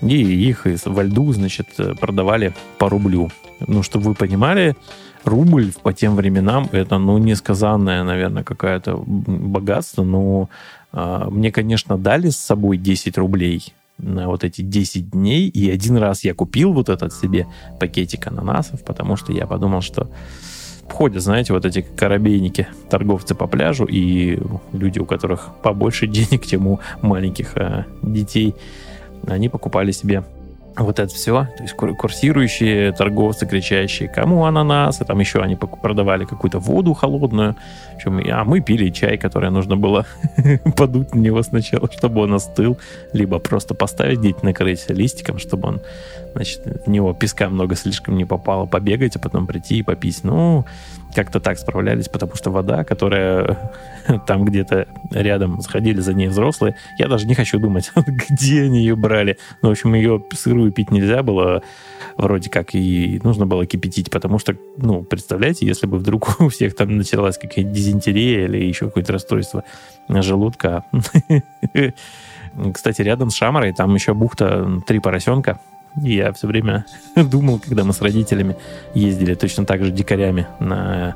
и 0.00 0.16
их 0.16 0.66
во 0.84 1.02
льду, 1.02 1.32
значит, 1.32 1.68
продавали 2.00 2.54
по 2.78 2.88
рублю. 2.88 3.30
Ну, 3.60 3.82
чтобы 3.82 4.06
вы 4.06 4.14
понимали, 4.14 4.76
рубль 5.24 5.72
по 5.82 5.92
тем 5.92 6.16
временам 6.16 6.68
это, 6.72 6.98
ну, 6.98 7.18
несказанное, 7.18 8.02
наверное, 8.02 8.42
какое-то 8.42 8.96
богатство, 8.96 10.02
но 10.04 10.48
э, 10.92 11.26
мне, 11.30 11.52
конечно, 11.52 11.98
дали 11.98 12.30
с 12.30 12.36
собой 12.36 12.76
10 12.76 13.18
рублей, 13.18 13.72
на 14.02 14.28
вот 14.28 14.44
эти 14.44 14.62
10 14.62 15.10
дней. 15.10 15.48
И 15.48 15.70
один 15.70 15.96
раз 15.96 16.24
я 16.24 16.34
купил 16.34 16.72
вот 16.72 16.88
этот 16.88 17.12
себе 17.14 17.46
пакетик 17.80 18.26
ананасов, 18.26 18.84
потому 18.84 19.16
что 19.16 19.32
я 19.32 19.46
подумал, 19.46 19.80
что 19.80 20.10
ходят, 20.90 21.22
знаете, 21.22 21.52
вот 21.52 21.64
эти 21.64 21.80
корабейники, 21.80 22.68
торговцы 22.90 23.34
по 23.34 23.46
пляжу, 23.46 23.86
и 23.86 24.38
люди, 24.72 24.98
у 24.98 25.06
которых 25.06 25.50
побольше 25.62 26.06
денег, 26.08 26.46
чем 26.46 26.66
у 26.66 26.80
маленьких 27.00 27.56
а, 27.56 27.86
детей, 28.02 28.54
они 29.26 29.48
покупали 29.48 29.92
себе 29.92 30.24
вот 30.76 30.98
это 30.98 31.12
все, 31.12 31.46
то 31.56 31.62
есть 31.62 31.74
курсирующие 31.74 32.92
торговцы, 32.92 33.46
кричащие, 33.46 34.08
кому 34.08 34.44
ананасы, 34.44 35.04
там 35.04 35.18
еще 35.20 35.40
они 35.40 35.56
продавали 35.56 36.24
какую-то 36.24 36.58
воду 36.58 36.94
холодную, 36.94 37.56
а 38.04 38.44
мы 38.44 38.60
пили 38.60 38.90
чай, 38.90 39.18
который 39.18 39.50
нужно 39.50 39.76
было 39.76 40.06
подуть 40.76 41.14
на 41.14 41.18
него 41.18 41.42
сначала, 41.42 41.90
чтобы 41.92 42.22
он 42.22 42.34
остыл, 42.34 42.78
либо 43.12 43.38
просто 43.38 43.74
поставить 43.74 44.20
где-то 44.20 44.44
накрыть 44.44 44.88
листиком, 44.88 45.38
чтобы 45.38 45.68
он, 45.68 45.80
значит, 46.34 46.62
в 46.86 46.90
него 46.90 47.12
песка 47.12 47.48
много 47.50 47.76
слишком 47.76 48.16
не 48.16 48.24
попало, 48.24 48.66
побегать, 48.66 49.16
а 49.16 49.18
потом 49.18 49.46
прийти 49.46 49.78
и 49.78 49.82
попить. 49.82 50.20
Ну, 50.24 50.64
как-то 51.14 51.40
так 51.40 51.58
справлялись, 51.58 52.08
потому 52.08 52.34
что 52.34 52.50
вода, 52.50 52.84
которая 52.84 53.72
там 54.26 54.44
где-то 54.44 54.86
рядом 55.10 55.60
сходили 55.60 56.00
за 56.00 56.14
ней 56.14 56.28
взрослые, 56.28 56.76
я 56.98 57.08
даже 57.08 57.26
не 57.26 57.34
хочу 57.34 57.58
думать, 57.58 57.90
где 58.30 58.62
они 58.62 58.80
ее 58.80 58.96
брали. 58.96 59.38
Ну, 59.62 59.68
в 59.68 59.72
общем, 59.72 59.94
ее 59.94 60.22
сырую 60.32 60.72
пить 60.72 60.90
нельзя 60.90 61.22
было, 61.22 61.62
вроде 62.16 62.50
как, 62.50 62.74
и 62.74 63.20
нужно 63.22 63.46
было 63.46 63.66
кипятить, 63.66 64.10
потому 64.10 64.38
что, 64.38 64.56
ну, 64.76 65.02
представляете, 65.02 65.66
если 65.66 65.86
бы 65.86 65.98
вдруг 65.98 66.36
у 66.40 66.48
всех 66.48 66.74
там 66.74 66.96
началась 66.96 67.38
какая-то 67.38 67.70
дизентерия 67.70 68.46
или 68.46 68.64
еще 68.64 68.86
какое-то 68.86 69.12
расстройство 69.12 69.64
желудка. 70.08 70.84
Кстати, 72.74 73.00
рядом 73.02 73.30
с 73.30 73.34
Шамарой 73.34 73.72
там 73.72 73.94
еще 73.94 74.12
бухта 74.12 74.82
«Три 74.86 74.98
поросенка», 74.98 75.60
я 75.96 76.32
все 76.32 76.46
время 76.46 76.84
думал, 77.16 77.58
когда 77.58 77.84
мы 77.84 77.92
с 77.92 78.00
родителями 78.00 78.56
ездили 78.94 79.34
точно 79.34 79.64
так 79.64 79.84
же 79.84 79.90
дикарями, 79.90 80.46
на, 80.60 81.14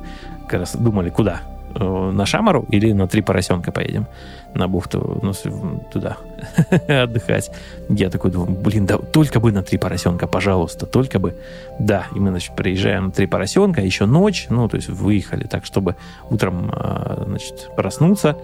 как 0.49 0.61
раз 0.61 0.77
думали, 0.77 1.11
куда? 1.11 1.43
э, 1.77 2.11
на 2.13 2.27
Шамару 2.27 2.65
или 2.71 2.93
на 2.93 3.07
Три 3.07 3.23
поросенка 3.23 3.73
поедем 3.73 4.07
на 4.55 4.69
бухту, 4.69 5.21
ну, 5.23 5.33
туда 5.93 6.17
отдыхать. 6.89 7.51
Я 7.89 8.11
такой 8.11 8.31
думаю, 8.31 8.59
блин, 8.59 8.87
да 8.87 8.99
только 8.99 9.41
бы 9.41 9.53
на 9.53 9.63
Три 9.63 9.79
поросенка, 9.79 10.27
пожалуйста, 10.27 10.87
только 10.87 11.19
бы. 11.19 11.37
Да, 11.79 12.07
и 12.15 12.19
мы, 12.19 12.31
значит, 12.31 12.57
приезжаем 12.57 13.07
на 13.07 13.13
Три 13.13 13.27
поросенка, 13.27 13.81
еще 13.83 14.07
ночь, 14.07 14.47
ну, 14.49 14.69
то 14.69 14.77
есть 14.77 14.89
выехали 14.89 15.45
так, 15.45 15.65
чтобы 15.65 15.97
утром, 16.31 16.73
э, 16.75 17.25
значит, 17.27 17.71
проснуться. 17.77 18.37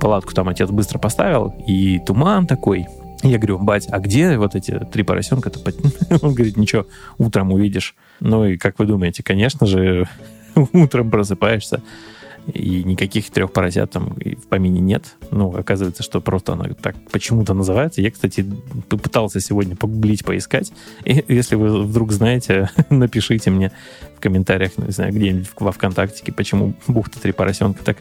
Палатку 0.00 0.32
там 0.32 0.48
отец 0.48 0.70
быстро 0.70 0.98
поставил, 0.98 1.54
и 1.66 1.98
туман 1.98 2.46
такой, 2.46 2.86
я 3.22 3.38
говорю, 3.38 3.58
бать, 3.58 3.88
а 3.90 3.98
где 3.98 4.38
вот 4.38 4.54
эти 4.54 4.78
три 4.92 5.02
поросенка-то? 5.02 5.60
Он 6.22 6.34
говорит, 6.34 6.56
ничего, 6.56 6.86
утром 7.18 7.52
увидишь. 7.52 7.94
Ну 8.20 8.44
и 8.44 8.56
как 8.56 8.78
вы 8.78 8.86
думаете, 8.86 9.22
конечно 9.22 9.66
же, 9.66 10.08
утром 10.72 11.10
просыпаешься, 11.10 11.82
и 12.52 12.82
никаких 12.84 13.30
трех 13.30 13.52
поросят 13.52 13.90
там 13.90 14.14
в 14.14 14.46
помине 14.48 14.80
нет. 14.80 15.16
Ну, 15.30 15.54
оказывается, 15.54 16.02
что 16.02 16.20
просто 16.20 16.54
она 16.54 16.64
так 16.80 16.96
почему-то 17.10 17.52
называется. 17.54 18.00
Я, 18.00 18.10
кстати, 18.10 18.46
попытался 18.88 19.40
сегодня 19.40 19.76
погуглить, 19.76 20.24
поискать. 20.24 20.72
И 21.04 21.24
если 21.28 21.56
вы 21.56 21.84
вдруг 21.84 22.12
знаете, 22.12 22.70
напишите 22.90 23.50
мне 23.50 23.72
в 24.16 24.20
комментариях, 24.20 24.78
не 24.78 24.92
знаю, 24.92 25.12
где-нибудь 25.12 25.50
во 25.58 25.72
ВКонтакте, 25.72 26.32
почему 26.32 26.74
бухта 26.86 27.20
три 27.20 27.32
поросенка 27.32 27.84
так 27.84 27.98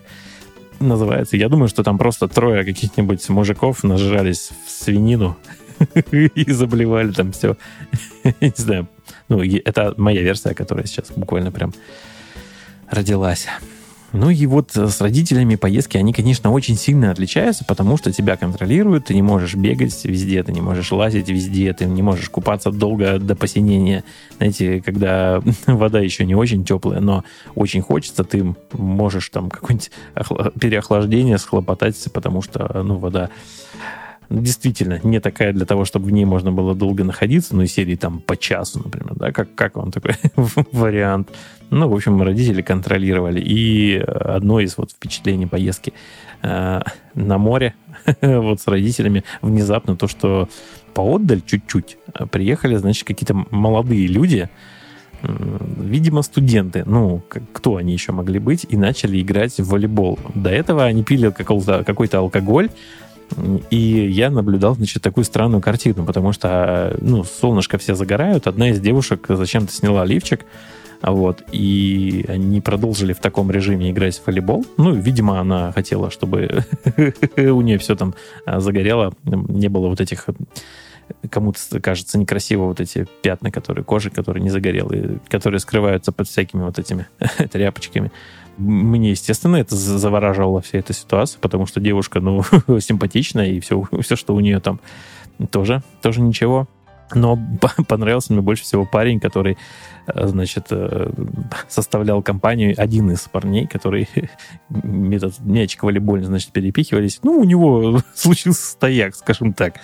называется. 0.80 1.38
Я 1.38 1.50
думаю, 1.50 1.68
что 1.68 1.84
там 1.84 1.98
просто 1.98 2.28
трое 2.28 2.64
каких-нибудь 2.64 3.28
мужиков 3.30 3.84
нажрались 3.84 4.52
в 4.66 4.72
свинину 4.72 5.38
и 6.12 6.52
заблевали 6.52 7.12
там 7.12 7.32
все. 7.32 7.58
Не 8.42 8.54
знаю. 8.56 8.88
Ну, 9.30 9.42
это 9.42 9.94
моя 9.98 10.22
версия, 10.22 10.54
которая 10.54 10.86
сейчас 10.86 11.12
буквально 11.16 11.52
прям 11.52 11.74
родилась. 12.90 13.48
Ну 14.14 14.30
и 14.30 14.46
вот 14.46 14.76
э, 14.78 14.88
с 14.88 15.02
родителями 15.02 15.56
поездки, 15.56 15.98
они, 15.98 16.14
конечно, 16.14 16.52
очень 16.52 16.76
сильно 16.76 17.12
отличаются, 17.12 17.66
потому 17.66 17.98
что 17.98 18.12
тебя 18.12 18.38
контролируют, 18.38 19.06
ты 19.06 19.14
не 19.14 19.22
можешь 19.22 19.56
бегать 19.56 20.06
везде, 20.06 20.42
ты 20.44 20.54
не 20.54 20.62
можешь 20.62 20.92
лазить 20.92 21.28
везде, 21.28 21.74
ты 21.74 21.86
не 21.86 22.02
можешь 22.02 22.30
купаться 22.30 22.72
долго 22.72 23.20
до 23.20 23.36
посинения. 23.36 24.06
Знаете, 24.38 24.82
когда 24.82 25.42
вода 25.68 26.00
еще 26.00 26.26
не 26.26 26.36
очень 26.36 26.64
теплая, 26.64 27.02
но 27.02 27.26
очень 27.56 27.82
хочется, 27.82 28.24
ты 28.24 28.56
можешь 28.72 29.28
там 29.30 29.50
какое-нибудь 29.50 29.92
переохлаждение 30.60 31.38
схлопотать, 31.38 31.98
потому 32.14 32.42
что, 32.42 32.82
ну, 32.84 32.98
вода 32.98 33.30
действительно 34.30 35.00
не 35.04 35.20
такая 35.20 35.54
для 35.54 35.66
того, 35.66 35.86
чтобы 35.86 36.08
в 36.08 36.12
ней 36.12 36.26
можно 36.26 36.52
было 36.52 36.76
долго 36.76 37.04
находиться, 37.04 37.56
ну, 37.56 37.64
и 37.64 37.68
серии 37.68 37.96
там 37.96 38.20
по 38.20 38.36
часу, 38.36 38.82
например, 38.84 39.16
да, 39.16 39.32
как, 39.32 39.54
как 39.56 39.76
вам 39.76 39.92
такой 39.92 40.16
вариант? 40.72 41.30
Ну, 41.70 41.88
в 41.90 41.94
общем, 41.94 42.22
родители 42.22 42.62
контролировали. 42.62 43.42
И 43.42 43.98
одно 43.98 44.60
из 44.60 44.78
вот 44.78 44.92
впечатлений 44.92 45.48
поездки 45.48 45.94
э, 46.42 46.82
на 47.14 47.38
море 47.38 47.76
вот 48.22 48.62
с 48.62 48.68
родителями 48.68 49.24
внезапно 49.42 49.96
то, 49.96 50.08
что 50.08 50.50
поотдаль 50.94 51.42
чуть-чуть 51.46 51.98
приехали, 52.32 52.76
значит, 52.78 53.06
какие-то 53.06 53.46
молодые 53.52 54.08
люди, 54.08 54.50
видимо, 55.22 56.22
студенты, 56.22 56.84
ну, 56.86 57.22
кто 57.54 57.76
они 57.76 57.94
еще 57.94 58.12
могли 58.12 58.40
быть, 58.40 58.66
и 58.70 58.78
начали 58.78 59.22
играть 59.22 59.58
в 59.58 59.70
волейбол. 59.70 60.20
До 60.36 60.50
этого 60.50 60.86
они 60.86 61.04
пили 61.04 61.30
какой-то 61.30 62.18
алкоголь, 62.20 62.70
и 63.70 63.78
я 63.78 64.30
наблюдал, 64.30 64.76
значит, 64.76 65.04
такую 65.04 65.24
странную 65.24 65.62
картину, 65.62 66.06
потому 66.06 66.32
что, 66.32 66.96
ну, 67.02 67.24
солнышко 67.24 67.78
все 67.78 67.96
загорают, 67.96 68.48
одна 68.48 68.70
из 68.70 68.80
девушек 68.80 69.26
зачем-то 69.30 69.72
сняла 69.72 70.06
лифчик, 70.06 70.46
вот, 71.02 71.44
и 71.52 72.26
они 72.28 72.62
продолжили 72.62 73.14
в 73.14 73.20
таком 73.20 73.52
режиме 73.52 73.92
играть 73.92 74.18
в 74.18 74.26
волейбол. 74.26 74.66
Ну, 74.78 74.94
видимо, 74.94 75.40
она 75.40 75.72
хотела, 75.72 76.10
чтобы 76.10 76.66
у 77.38 77.62
нее 77.62 77.78
все 77.78 77.96
там 77.96 78.16
а, 78.46 78.60
загорело, 78.60 79.14
не 79.24 79.68
было 79.68 79.90
вот 79.90 80.02
этих 80.02 80.26
кому-то 81.30 81.80
кажется 81.82 82.18
некрасиво 82.18 82.66
вот 82.66 82.80
эти 82.80 83.08
пятна, 83.22 83.52
которые 83.52 83.84
кожи, 83.84 84.10
которые 84.10 84.44
не 84.44 84.50
загорелые, 84.50 85.20
которые 85.30 85.60
скрываются 85.60 86.12
под 86.12 86.28
всякими 86.28 86.64
вот 86.64 86.80
этими 86.80 87.08
тряпочками 87.52 88.12
мне, 88.58 89.12
естественно, 89.12 89.58
это 89.58 89.76
завораживала 89.76 90.62
вся 90.62 90.80
эта 90.80 90.94
ситуация, 90.94 91.40
потому 91.40 91.66
что 91.66 91.80
девушка, 91.80 92.20
ну, 92.20 92.42
симпатичная, 92.80 93.48
и 93.48 93.60
все, 93.60 93.84
все, 94.02 94.16
что 94.16 94.36
у 94.36 94.40
нее 94.40 94.60
там 94.60 94.80
тоже, 95.52 95.84
тоже 96.02 96.22
ничего. 96.22 96.68
Но 97.14 97.40
понравился 97.88 98.34
мне 98.34 98.42
больше 98.42 98.64
всего 98.64 98.86
парень, 98.86 99.22
который, 99.22 99.58
э, 100.08 100.28
значит, 100.28 100.68
э, 100.72 101.10
составлял 101.70 102.22
компанию, 102.22 102.76
один 102.78 103.12
из 103.12 103.22
парней, 103.22 103.66
который 103.66 104.10
метод 104.70 105.36
мячик 105.40 105.84
волейбольный, 105.84 106.26
значит, 106.26 106.52
перепихивались. 106.52 107.20
Ну, 107.24 107.40
у 107.40 107.44
него 107.46 108.02
случился 108.14 108.72
стояк, 108.72 109.16
скажем 109.16 109.54
так. 109.54 109.76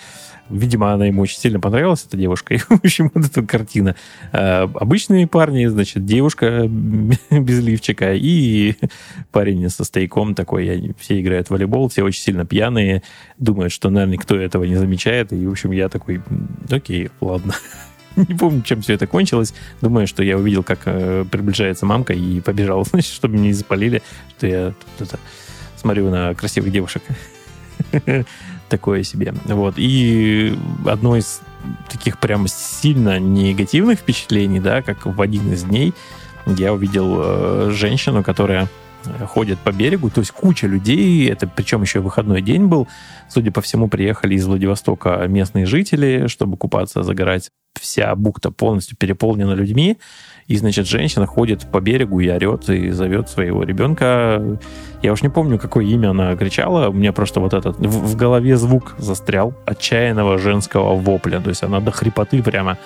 Видимо, 0.49 0.93
она 0.93 1.06
ему 1.06 1.21
очень 1.21 1.39
сильно 1.39 1.60
понравилась, 1.60 2.06
эта 2.06 2.17
девушка. 2.17 2.53
И, 2.53 2.58
в 2.69 2.71
общем, 2.71 3.12
вот 3.13 3.25
эта 3.25 3.41
картина. 3.43 3.95
А, 4.32 4.63
обычные 4.75 5.27
парни, 5.27 5.65
значит, 5.67 6.06
девушка 6.06 6.67
без 7.29 7.60
лифчика 7.60 8.13
и 8.13 8.75
парень 9.32 9.69
со 9.69 9.84
стояком 9.84 10.36
такой. 10.36 10.93
Все 10.99 11.21
играют 11.21 11.47
в 11.47 11.51
волейбол, 11.51 11.89
все 11.89 12.03
очень 12.03 12.21
сильно 12.21 12.45
пьяные, 12.45 13.03
думают, 13.38 13.71
что, 13.71 13.89
наверное, 13.89 14.15
никто 14.15 14.36
этого 14.36 14.63
не 14.65 14.75
замечает. 14.75 15.32
И, 15.32 15.45
в 15.47 15.51
общем, 15.51 15.71
я 15.71 15.89
такой, 15.89 16.21
окей, 16.69 17.10
ладно. 17.21 17.53
Не 18.15 18.36
помню, 18.36 18.62
чем 18.62 18.82
все 18.82 18.93
это 18.93 19.08
кончилось. 19.08 19.56
Думаю, 19.82 20.06
что 20.06 20.23
я 20.23 20.38
увидел, 20.38 20.62
как 20.62 20.82
э, 20.86 21.25
приближается 21.32 21.88
мамка 21.88 22.13
и 22.13 22.41
побежал, 22.41 22.86
значит, 22.86 23.12
чтобы 23.12 23.36
меня 23.36 23.45
не 23.45 23.53
запалили, 23.53 24.03
что 24.38 24.45
я 24.45 24.67
тут 24.97 25.08
это, 25.08 25.19
смотрю 25.77 26.12
на 26.12 26.36
красивых 26.36 26.71
девушек 26.71 27.01
такое 28.73 29.03
себе. 29.03 29.36
Вот. 29.45 29.75
И 29.77 30.57
одно 30.88 31.15
из 31.15 31.41
таких 31.89 32.17
прям 32.17 32.47
сильно 32.47 33.19
негативных 33.19 33.99
впечатлений, 33.99 34.59
да, 34.59 34.81
как 34.81 35.05
в 35.05 35.21
один 35.21 35.53
из 35.53 35.63
дней 35.63 35.93
я 36.47 36.73
увидел 36.73 37.19
э, 37.19 37.69
женщину, 37.71 38.23
которая 38.23 38.67
ходит 39.27 39.59
по 39.59 39.71
берегу, 39.71 40.09
то 40.09 40.21
есть 40.21 40.31
куча 40.31 40.65
людей, 40.65 41.29
это 41.29 41.45
причем 41.45 41.81
еще 41.81 41.99
выходной 41.99 42.41
день 42.41 42.65
был, 42.65 42.88
судя 43.29 43.51
по 43.51 43.62
всему, 43.62 43.89
приехали 43.89 44.36
из 44.36 44.45
Владивостока 44.45 45.27
местные 45.27 45.65
жители, 45.65 46.27
чтобы 46.27 46.57
купаться, 46.57 47.03
загорать. 47.03 47.49
Вся 47.79 48.15
бухта 48.15 48.49
полностью 48.49 48.97
переполнена 48.97 49.53
людьми, 49.53 49.97
и, 50.47 50.58
значит, 50.58 50.88
женщина 50.88 51.25
ходит 51.25 51.65
по 51.71 51.79
берегу 51.79 52.19
и 52.19 52.29
орет, 52.29 52.69
и 52.69 52.89
зовет 52.91 53.29
своего 53.29 53.63
ребенка. 53.63 54.60
Я 55.01 55.13
уж 55.13 55.21
не 55.21 55.29
помню, 55.29 55.58
какое 55.58 55.86
имя 55.86 56.10
она 56.10 56.36
кричала. 56.36 56.89
У 56.89 56.93
меня 56.93 57.13
просто 57.13 57.39
вот 57.39 57.53
этот 57.53 57.77
в, 57.77 58.12
в 58.12 58.15
голове 58.15 58.58
звук 58.58 58.95
застрял 58.97 59.53
отчаянного 59.65 60.38
женского 60.38 60.95
вопля. 60.95 61.39
То 61.39 61.49
есть 61.49 61.63
она 61.63 61.79
до 61.79 61.91
хрипоты 61.91 62.43
прямо 62.43 62.77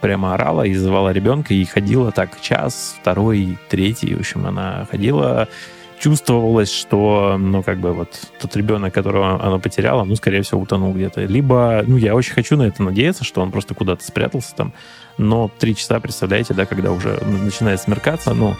прямо 0.00 0.34
орала 0.34 0.62
и 0.62 0.74
звала 0.74 1.12
ребенка, 1.12 1.54
и 1.54 1.64
ходила 1.64 2.12
так 2.12 2.40
час, 2.40 2.96
второй, 3.00 3.56
третий. 3.68 4.14
В 4.14 4.20
общем, 4.20 4.46
она 4.46 4.86
ходила, 4.90 5.48
чувствовалось, 5.98 6.72
что, 6.72 7.36
ну, 7.38 7.62
как 7.62 7.78
бы 7.78 7.92
вот 7.92 8.08
тот 8.40 8.56
ребенок, 8.56 8.92
которого 8.92 9.42
она 9.42 9.58
потеряла, 9.58 10.04
ну, 10.04 10.16
скорее 10.16 10.42
всего, 10.42 10.60
утонул 10.60 10.92
где-то. 10.92 11.24
Либо, 11.24 11.82
ну, 11.86 11.96
я 11.96 12.14
очень 12.14 12.34
хочу 12.34 12.56
на 12.56 12.64
это 12.64 12.82
надеяться, 12.82 13.24
что 13.24 13.40
он 13.40 13.50
просто 13.50 13.74
куда-то 13.74 14.04
спрятался 14.04 14.54
там, 14.54 14.72
но 15.18 15.50
три 15.58 15.74
часа, 15.74 16.00
представляете, 16.00 16.54
да, 16.54 16.66
когда 16.66 16.92
уже 16.92 17.18
начинает 17.24 17.80
смеркаться, 17.80 18.34
ну, 18.34 18.56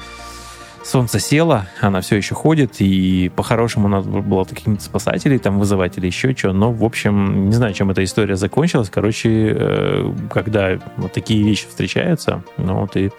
солнце 0.86 1.18
село, 1.18 1.66
она 1.80 2.00
все 2.00 2.16
еще 2.16 2.34
ходит, 2.34 2.76
и 2.80 3.30
по-хорошему 3.34 3.88
надо 3.88 4.08
было 4.08 4.44
каких-то 4.44 4.82
спасателей 4.82 5.38
там 5.38 5.58
вызывать 5.58 5.98
или 5.98 6.06
еще 6.06 6.34
что, 6.34 6.52
но, 6.52 6.72
в 6.72 6.84
общем, 6.84 7.48
не 7.48 7.54
знаю, 7.54 7.74
чем 7.74 7.90
эта 7.90 8.02
история 8.04 8.36
закончилась. 8.36 8.88
Короче, 8.88 9.52
э, 9.54 10.14
когда 10.32 10.78
вот 10.96 11.12
такие 11.12 11.42
вещи 11.42 11.66
встречаются, 11.68 12.42
ну, 12.56 12.80
вот 12.80 12.96
и 12.96 13.10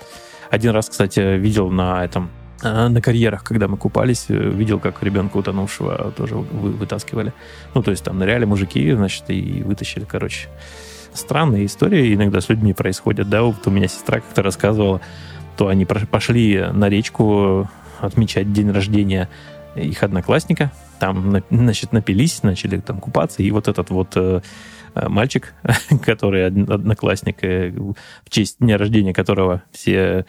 один 0.50 0.72
раз, 0.72 0.90
кстати, 0.90 1.38
видел 1.38 1.70
на 1.70 2.04
этом 2.04 2.30
э, 2.62 2.88
на 2.88 3.02
карьерах, 3.02 3.44
когда 3.44 3.68
мы 3.68 3.78
купались, 3.78 4.26
э, 4.30 4.34
видел, 4.34 4.80
как 4.80 5.02
ребенка 5.04 5.38
утонувшего 5.38 6.12
тоже 6.16 6.36
вы, 6.36 6.72
вытаскивали. 6.72 7.34
Ну, 7.74 7.84
то 7.84 7.92
есть 7.92 8.04
там 8.04 8.18
ныряли 8.18 8.46
мужики, 8.46 8.92
значит, 8.94 9.30
и 9.30 9.64
вытащили, 9.64 10.06
короче. 10.06 10.48
Странные 11.14 11.66
истории 11.66 12.14
иногда 12.14 12.42
с 12.42 12.50
людьми 12.50 12.74
происходят, 12.74 13.30
да, 13.30 13.44
вот 13.44 13.66
у 13.66 13.72
меня 13.72 13.88
сестра 13.88 14.20
как-то 14.20 14.44
рассказывала, 14.44 15.02
то 15.56 15.68
они 15.68 15.86
пошли 15.86 16.64
на 16.72 16.90
речку 16.90 17.68
отмечать 18.00 18.54
день 18.54 18.72
рождения 18.72 19.28
их 19.76 20.04
одноклассника, 20.04 20.72
там, 21.00 21.44
значит, 21.50 21.92
напились, 21.92 22.44
начали 22.44 22.78
там 22.80 23.00
купаться, 23.00 23.44
и 23.44 23.52
вот 23.52 23.68
этот 23.68 23.90
вот 23.90 24.14
э, 24.16 24.42
э 24.96 25.10
мальчик, 25.10 25.54
который 26.06 26.48
одноклассник, 26.48 27.42
в 27.42 28.30
честь 28.30 28.58
дня 28.60 28.78
рождения 28.78 29.14
которого 29.14 29.64
все 29.72 30.26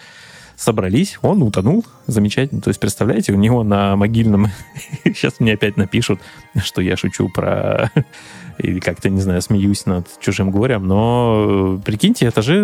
собрались, 0.58 1.18
он 1.22 1.42
утонул, 1.42 1.86
замечательно. 2.08 2.60
То 2.60 2.68
есть, 2.68 2.80
представляете, 2.80 3.32
у 3.32 3.36
него 3.36 3.62
на 3.62 3.94
могильном... 3.94 4.48
Сейчас 5.04 5.38
мне 5.38 5.52
опять 5.52 5.76
напишут, 5.76 6.20
что 6.62 6.82
я 6.82 6.96
шучу 6.96 7.28
про 7.28 7.92
или 8.58 8.80
как-то, 8.80 9.08
не 9.08 9.20
знаю, 9.20 9.40
смеюсь 9.40 9.86
над 9.86 10.08
чужим 10.20 10.50
горем, 10.50 10.86
но 10.86 11.78
э, 11.78 11.84
прикиньте, 11.84 12.26
это 12.26 12.42
же 12.42 12.54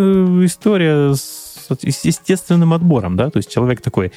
история 0.45 1.15
с, 1.15 1.69
естественным 1.83 2.73
отбором, 2.73 3.17
да, 3.17 3.31
то 3.31 3.37
есть 3.37 3.51
человек 3.51 3.81
такой, 3.81 4.13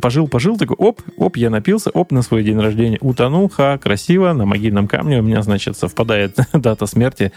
Пожил, 0.00 0.28
пожил, 0.28 0.56
такой, 0.56 0.76
оп, 0.76 1.00
оп, 1.16 1.36
я 1.36 1.50
напился, 1.50 1.90
оп, 1.90 2.12
на 2.12 2.22
свой 2.22 2.44
день 2.44 2.58
рождения 2.58 2.98
утонул, 3.00 3.48
ха, 3.48 3.78
красиво, 3.78 4.32
на 4.32 4.44
могильном 4.44 4.86
камне 4.86 5.18
у 5.18 5.22
меня, 5.22 5.42
значит, 5.42 5.76
совпадает 5.76 6.36
дата 6.52 6.86
смерти, 6.86 7.32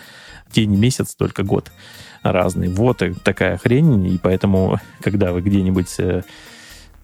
день, 0.51 0.75
месяц, 0.75 1.15
только 1.15 1.43
год 1.43 1.71
разный. 2.23 2.69
Вот 2.69 3.03
такая 3.23 3.57
хрень, 3.57 4.07
и 4.07 4.17
поэтому, 4.17 4.79
когда 5.01 5.31
вы 5.31 5.41
где-нибудь 5.41 5.93
э, 5.99 6.23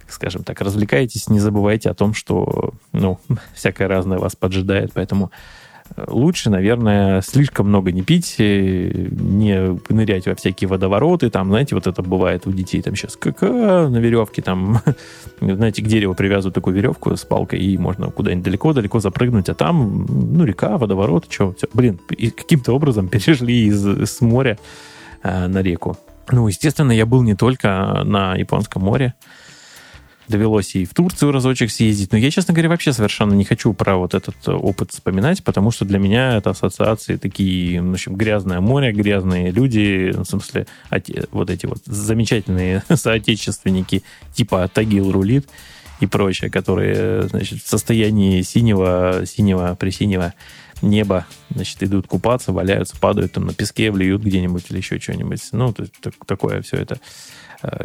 скажем 0.08 0.44
так, 0.44 0.62
развлекаетесь, 0.62 1.30
не 1.30 1.40
забывайте 1.40 1.90
о 1.90 1.94
том, 1.94 2.14
что, 2.14 2.74
ну, 2.92 3.20
всякое 3.54 3.88
разное 3.88 4.18
вас 4.18 4.36
поджидает, 4.36 4.92
поэтому 4.94 5.32
лучше, 6.08 6.50
наверное, 6.50 7.22
слишком 7.22 7.68
много 7.68 7.92
не 7.92 8.02
пить, 8.02 8.36
э, 8.38 9.08
не 9.10 9.80
нырять 9.90 10.28
во 10.28 10.36
всякие 10.36 10.68
водовороты, 10.68 11.30
там, 11.30 11.50
знаете, 11.50 11.76
вот 11.76 11.88
это 11.88 12.02
бывает 12.02 12.46
у 12.48 12.52
детей, 12.52 12.82
там 12.82 12.96
сейчас 12.96 13.16
КК 13.16 13.88
на 13.90 13.98
веревке, 13.98 14.42
там, 14.42 14.82
знаете, 15.42 15.82
к 15.82 15.88
дереву 15.88 16.14
привязывают 16.14 16.56
такую 16.56 16.76
веревку 16.76 17.16
с 17.16 17.26
палкой, 17.26 17.60
и 17.60 17.78
можно 17.78 18.12
куда-нибудь 18.12 18.46
далеко-далеко 18.46 19.00
запрыгнуть, 19.00 19.50
а 19.50 19.56
там, 19.56 20.06
ну, 20.08 20.44
река, 20.44 20.78
водоворот, 20.78 21.26
что, 21.30 21.56
блин, 21.74 22.00
каким-то 22.08 22.74
образом 22.74 23.08
перешли 23.10 23.66
из, 23.66 23.86
с 23.86 24.22
моря 24.22 24.58
э, 25.24 25.48
на 25.48 25.62
реку. 25.62 25.98
Ну, 26.32 26.48
естественно, 26.48 26.92
я 26.92 27.06
был 27.06 27.24
не 27.24 27.36
только 27.36 28.04
на 28.04 28.36
Японском 28.36 28.84
море, 28.84 29.16
довелось 30.28 30.76
и 30.76 30.86
в 30.86 30.94
Турцию 30.94 31.32
разочек 31.32 31.72
съездить. 31.72 32.12
Но 32.12 32.18
я, 32.18 32.30
честно 32.30 32.54
говоря, 32.54 32.70
вообще 32.70 32.94
совершенно 32.94 33.34
не 33.34 33.44
хочу 33.44 33.74
про 33.74 33.98
вот 33.98 34.14
этот 34.14 34.36
э, 34.48 34.52
опыт 34.52 34.92
вспоминать, 34.92 35.44
потому 35.44 35.72
что 35.72 35.86
для 35.86 35.98
меня 35.98 36.38
это 36.38 36.52
ассоциации 36.52 37.16
такие, 37.18 37.82
в 37.82 37.92
общем, 37.92 38.16
грязное 38.16 38.60
море, 38.60 38.92
грязные 38.92 39.52
люди, 39.52 40.12
в 40.16 40.24
смысле, 40.26 40.68
вот 41.32 41.50
эти 41.50 41.66
вот 41.66 41.80
замечательные 41.86 42.84
соотечественники 42.94 44.04
типа 44.34 44.70
Тагил 44.72 45.12
Рулит 45.12 45.50
и 46.00 46.06
прочее, 46.06 46.50
которые, 46.50 47.24
значит, 47.24 47.62
в 47.64 47.68
состоянии 47.68 48.42
синего, 48.42 49.24
синего, 49.26 49.76
пресинего 49.76 50.34
неба, 50.82 51.26
значит, 51.50 51.82
идут 51.84 52.08
купаться, 52.08 52.52
валяются, 52.52 52.98
падают 53.00 53.34
там 53.34 53.46
на 53.46 53.54
песке, 53.54 53.92
влиют 53.92 54.22
где-нибудь 54.22 54.66
или 54.70 54.78
еще 54.78 55.00
что-нибудь. 55.00 55.42
Ну, 55.52 55.74
то 55.74 55.84
есть 55.84 55.94
такое 56.26 56.62
все 56.62 56.78
это 56.78 57.00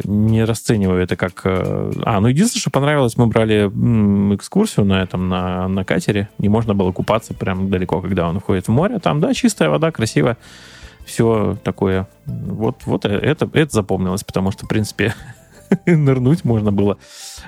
не 0.05 0.43
расцениваю 0.43 1.01
это 1.03 1.15
как... 1.15 1.41
Э, 1.43 1.91
а, 2.03 2.19
ну 2.21 2.27
единственное, 2.27 2.61
что 2.61 2.69
понравилось, 2.69 3.17
мы 3.17 3.27
брали 3.27 3.65
экскурсию 4.35 4.85
на 4.85 5.01
этом, 5.01 5.27
на, 5.27 5.67
на 5.67 5.83
катере, 5.83 6.29
и 6.39 6.47
можно 6.47 6.73
было 6.73 6.91
купаться 6.91 7.33
прям 7.33 7.69
далеко, 7.69 8.01
когда 8.01 8.29
он 8.29 8.39
входит 8.39 8.67
в 8.67 8.71
море. 8.71 8.99
Там, 8.99 9.19
да, 9.19 9.33
чистая 9.33 9.69
вода, 9.69 9.91
красиво, 9.91 10.37
все 11.05 11.57
такое. 11.63 12.07
Вот, 12.25 12.83
вот 12.85 13.05
это, 13.05 13.49
это 13.51 13.73
запомнилось, 13.73 14.23
потому 14.23 14.51
что, 14.51 14.65
в 14.65 14.69
принципе, 14.69 15.13
нырнуть 15.85 16.45
можно 16.45 16.71
было 16.71 16.97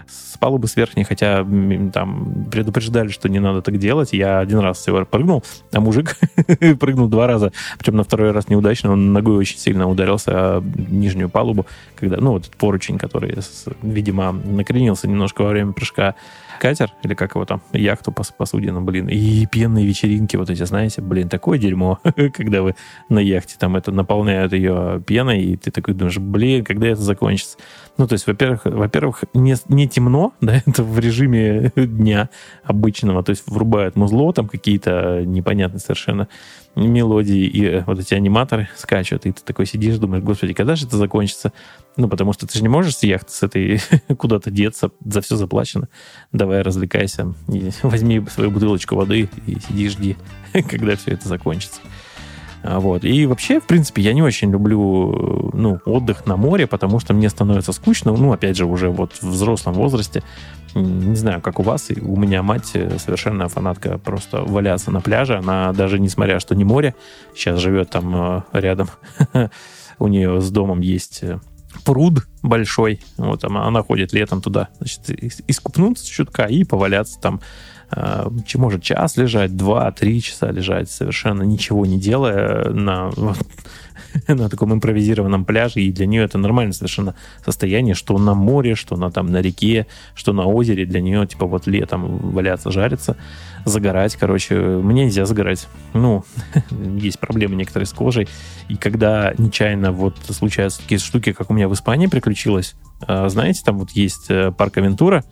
с 0.07 0.26
палубы 0.37 0.67
с 0.67 0.75
верхней, 0.75 1.03
хотя 1.03 1.45
там 1.93 2.45
предупреждали, 2.51 3.09
что 3.09 3.29
не 3.29 3.39
надо 3.39 3.61
так 3.61 3.77
делать. 3.77 4.13
Я 4.13 4.39
один 4.39 4.59
раз 4.59 4.79
всего 4.79 5.05
прыгнул, 5.05 5.43
а 5.71 5.79
мужик 5.79 6.17
прыгнул 6.79 7.07
два 7.07 7.27
раза, 7.27 7.51
причем 7.77 7.95
на 7.95 8.03
второй 8.03 8.31
раз 8.31 8.49
неудачно, 8.49 8.91
он 8.91 9.13
ногой 9.13 9.37
очень 9.37 9.57
сильно 9.57 9.89
ударился 9.89 10.31
о 10.57 10.63
нижнюю 10.89 11.29
палубу, 11.29 11.65
когда, 11.95 12.17
ну, 12.17 12.31
вот 12.31 12.43
этот 12.43 12.57
поручень, 12.57 12.97
который, 12.97 13.37
видимо, 13.81 14.31
накренился 14.31 15.07
немножко 15.07 15.41
во 15.41 15.49
время 15.49 15.73
прыжка, 15.73 16.15
катер, 16.57 16.93
или 17.03 17.13
как 17.13 17.35
его 17.35 17.45
там, 17.45 17.61
яхту 17.73 18.11
по 18.11 18.23
посудину, 18.37 18.81
блин, 18.81 19.07
и 19.07 19.45
пенные 19.45 19.85
вечеринки 19.85 20.35
вот 20.35 20.49
эти, 20.49 20.63
знаете, 20.63 21.01
блин, 21.01 21.29
такое 21.29 21.57
дерьмо, 21.57 21.99
когда 22.33 22.61
вы 22.61 22.75
на 23.09 23.19
яхте 23.19 23.55
там 23.59 23.75
это 23.75 23.91
наполняют 23.91 24.53
ее 24.53 25.01
пеной, 25.05 25.41
и 25.41 25.57
ты 25.57 25.71
такой 25.71 25.93
думаешь, 25.93 26.17
блин, 26.17 26.63
когда 26.63 26.87
это 26.87 27.01
закончится? 27.01 27.57
Ну, 27.97 28.07
то 28.07 28.13
есть, 28.13 28.27
во-первых, 28.27 28.65
во-первых, 28.65 29.23
не, 29.33 29.55
не 29.69 29.87
темно, 29.87 30.33
да, 30.41 30.61
это 30.65 30.83
в 30.83 30.99
режиме 30.99 31.71
дня 31.75 32.29
обычного, 32.63 33.23
то 33.23 33.31
есть 33.31 33.43
врубают 33.47 33.95
музло, 33.95 34.33
там 34.33 34.47
какие-то 34.47 35.23
непонятные 35.25 35.79
совершенно 35.79 36.27
мелодии, 36.75 37.45
и 37.45 37.83
вот 37.87 37.99
эти 37.99 38.13
аниматоры 38.13 38.69
скачут, 38.75 39.25
и 39.25 39.31
ты 39.31 39.41
такой 39.43 39.65
сидишь, 39.65 39.97
думаешь, 39.97 40.23
господи, 40.23 40.53
когда 40.53 40.75
же 40.75 40.85
это 40.85 40.97
закончится? 40.97 41.51
Ну, 41.97 42.07
потому 42.07 42.31
что 42.31 42.45
ты 42.45 42.55
же 42.55 42.61
не 42.61 42.69
можешь 42.69 42.95
с 42.95 43.03
яхты 43.03 43.31
с 43.31 43.43
этой 43.43 43.81
куда-то 44.17 44.51
деться, 44.51 44.91
за 45.03 45.21
все 45.21 45.35
заплачено. 45.35 45.89
Давай 46.31 46.61
развлекайся, 46.61 47.33
возьми 47.83 48.23
свою 48.29 48.51
бутылочку 48.51 48.95
воды 48.95 49.29
и 49.47 49.59
сиди, 49.59 49.89
жди, 49.89 50.17
когда 50.69 50.95
все 50.95 51.11
это 51.11 51.27
закончится. 51.27 51.81
А, 52.63 52.79
вот. 52.79 53.03
И 53.03 53.25
вообще, 53.25 53.59
в 53.59 53.65
принципе, 53.65 54.01
я 54.01 54.13
не 54.13 54.21
очень 54.21 54.51
люблю 54.51 55.51
ну, 55.53 55.79
отдых 55.85 56.25
на 56.25 56.37
море, 56.37 56.67
потому 56.67 56.99
что 56.99 57.13
мне 57.13 57.29
становится 57.29 57.71
скучно. 57.71 58.11
Ну, 58.11 58.31
опять 58.31 58.57
же, 58.57 58.65
уже 58.65 58.89
вот 58.89 59.13
в 59.13 59.23
взрослом 59.23 59.73
возрасте. 59.73 60.23
Не 60.75 61.15
знаю, 61.15 61.41
как 61.41 61.59
у 61.59 61.63
вас, 61.63 61.89
и 61.89 61.99
у 61.99 62.15
меня 62.15 62.43
мать 62.43 62.71
э, 62.73 62.99
совершенно 62.99 63.47
фанатка 63.47 63.97
просто 63.97 64.43
валяться 64.43 64.91
на 64.91 65.01
пляже. 65.01 65.37
Она 65.37 65.73
даже, 65.73 65.97
несмотря 65.97 66.39
что 66.39 66.53
не 66.53 66.63
море, 66.63 66.93
сейчас 67.33 67.59
живет 67.59 67.89
там 67.89 68.15
э, 68.15 68.41
рядом. 68.53 68.89
У 69.97 70.07
нее 70.07 70.41
с 70.41 70.51
домом 70.51 70.81
есть 70.81 71.23
э, 71.23 71.39
пруд 71.83 72.27
большой. 72.43 73.01
Вот 73.17 73.43
она, 73.43 73.65
она 73.65 73.83
ходит 73.83 74.13
летом 74.13 74.41
туда, 74.41 74.69
значит, 74.79 75.09
искупнуться 75.47 76.07
чутка 76.09 76.45
и 76.45 76.63
поваляться 76.63 77.19
там 77.19 77.41
э, 77.91 78.29
может 78.55 78.83
час 78.83 79.17
лежать, 79.17 79.55
два, 79.55 79.91
три 79.91 80.21
часа 80.21 80.51
лежать, 80.51 80.89
совершенно 80.89 81.43
ничего 81.43 81.85
не 81.85 81.99
делая 81.99 82.69
на, 82.69 83.11
на 84.27 84.49
таком 84.49 84.73
импровизированном 84.73 85.45
пляже, 85.45 85.81
и 85.81 85.91
для 85.91 86.05
нее 86.05 86.23
это 86.23 86.37
нормальное 86.37 86.73
совершенно 86.73 87.15
состояние, 87.43 87.95
что 87.95 88.17
на 88.17 88.33
море, 88.33 88.75
что 88.75 88.95
на, 88.95 89.11
там, 89.11 89.27
на 89.27 89.41
реке, 89.41 89.87
что 90.15 90.33
на 90.33 90.45
озере, 90.45 90.85
для 90.85 91.01
нее, 91.01 91.25
типа, 91.27 91.45
вот 91.45 91.67
летом 91.67 92.17
валяться, 92.31 92.71
жариться, 92.71 93.17
загорать, 93.65 94.15
короче, 94.15 94.55
мне 94.55 95.05
нельзя 95.05 95.25
загорать. 95.25 95.67
Ну, 95.93 96.23
есть 96.97 97.19
проблемы 97.19 97.55
некоторые 97.55 97.87
с 97.87 97.93
кожей, 97.93 98.27
и 98.69 98.75
когда 98.75 99.33
нечаянно 99.37 99.91
вот 99.91 100.15
случаются 100.29 100.81
такие 100.81 100.99
штуки, 100.99 101.33
как 101.33 101.49
у 101.49 101.53
меня 101.53 101.67
в 101.67 101.73
Испании 101.73 102.07
приключилось, 102.07 102.75
э, 103.07 103.29
знаете, 103.29 103.61
там 103.65 103.79
вот 103.79 103.91
есть 103.91 104.25
э, 104.29 104.51
парк 104.51 104.77
Авентура 104.77 105.23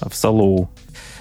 в 0.00 0.14
Салоу, 0.14 0.68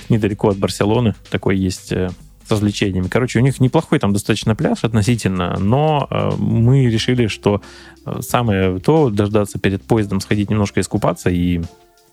недалеко 0.09 0.49
от 0.49 0.57
Барселоны. 0.57 1.15
Такой 1.29 1.57
есть 1.57 1.91
э, 1.91 2.09
с 2.47 2.51
развлечениями. 2.51 3.07
Короче, 3.07 3.39
у 3.39 3.41
них 3.41 3.59
неплохой 3.59 3.99
там 3.99 4.13
достаточно 4.13 4.55
пляж 4.55 4.83
относительно, 4.83 5.57
но 5.59 6.07
э, 6.09 6.31
мы 6.37 6.85
решили, 6.85 7.27
что 7.27 7.61
э, 8.05 8.21
самое 8.21 8.79
то 8.79 9.09
дождаться 9.09 9.59
перед 9.59 9.81
поездом, 9.83 10.19
сходить 10.19 10.49
немножко 10.49 10.81
искупаться 10.81 11.29
и 11.29 11.61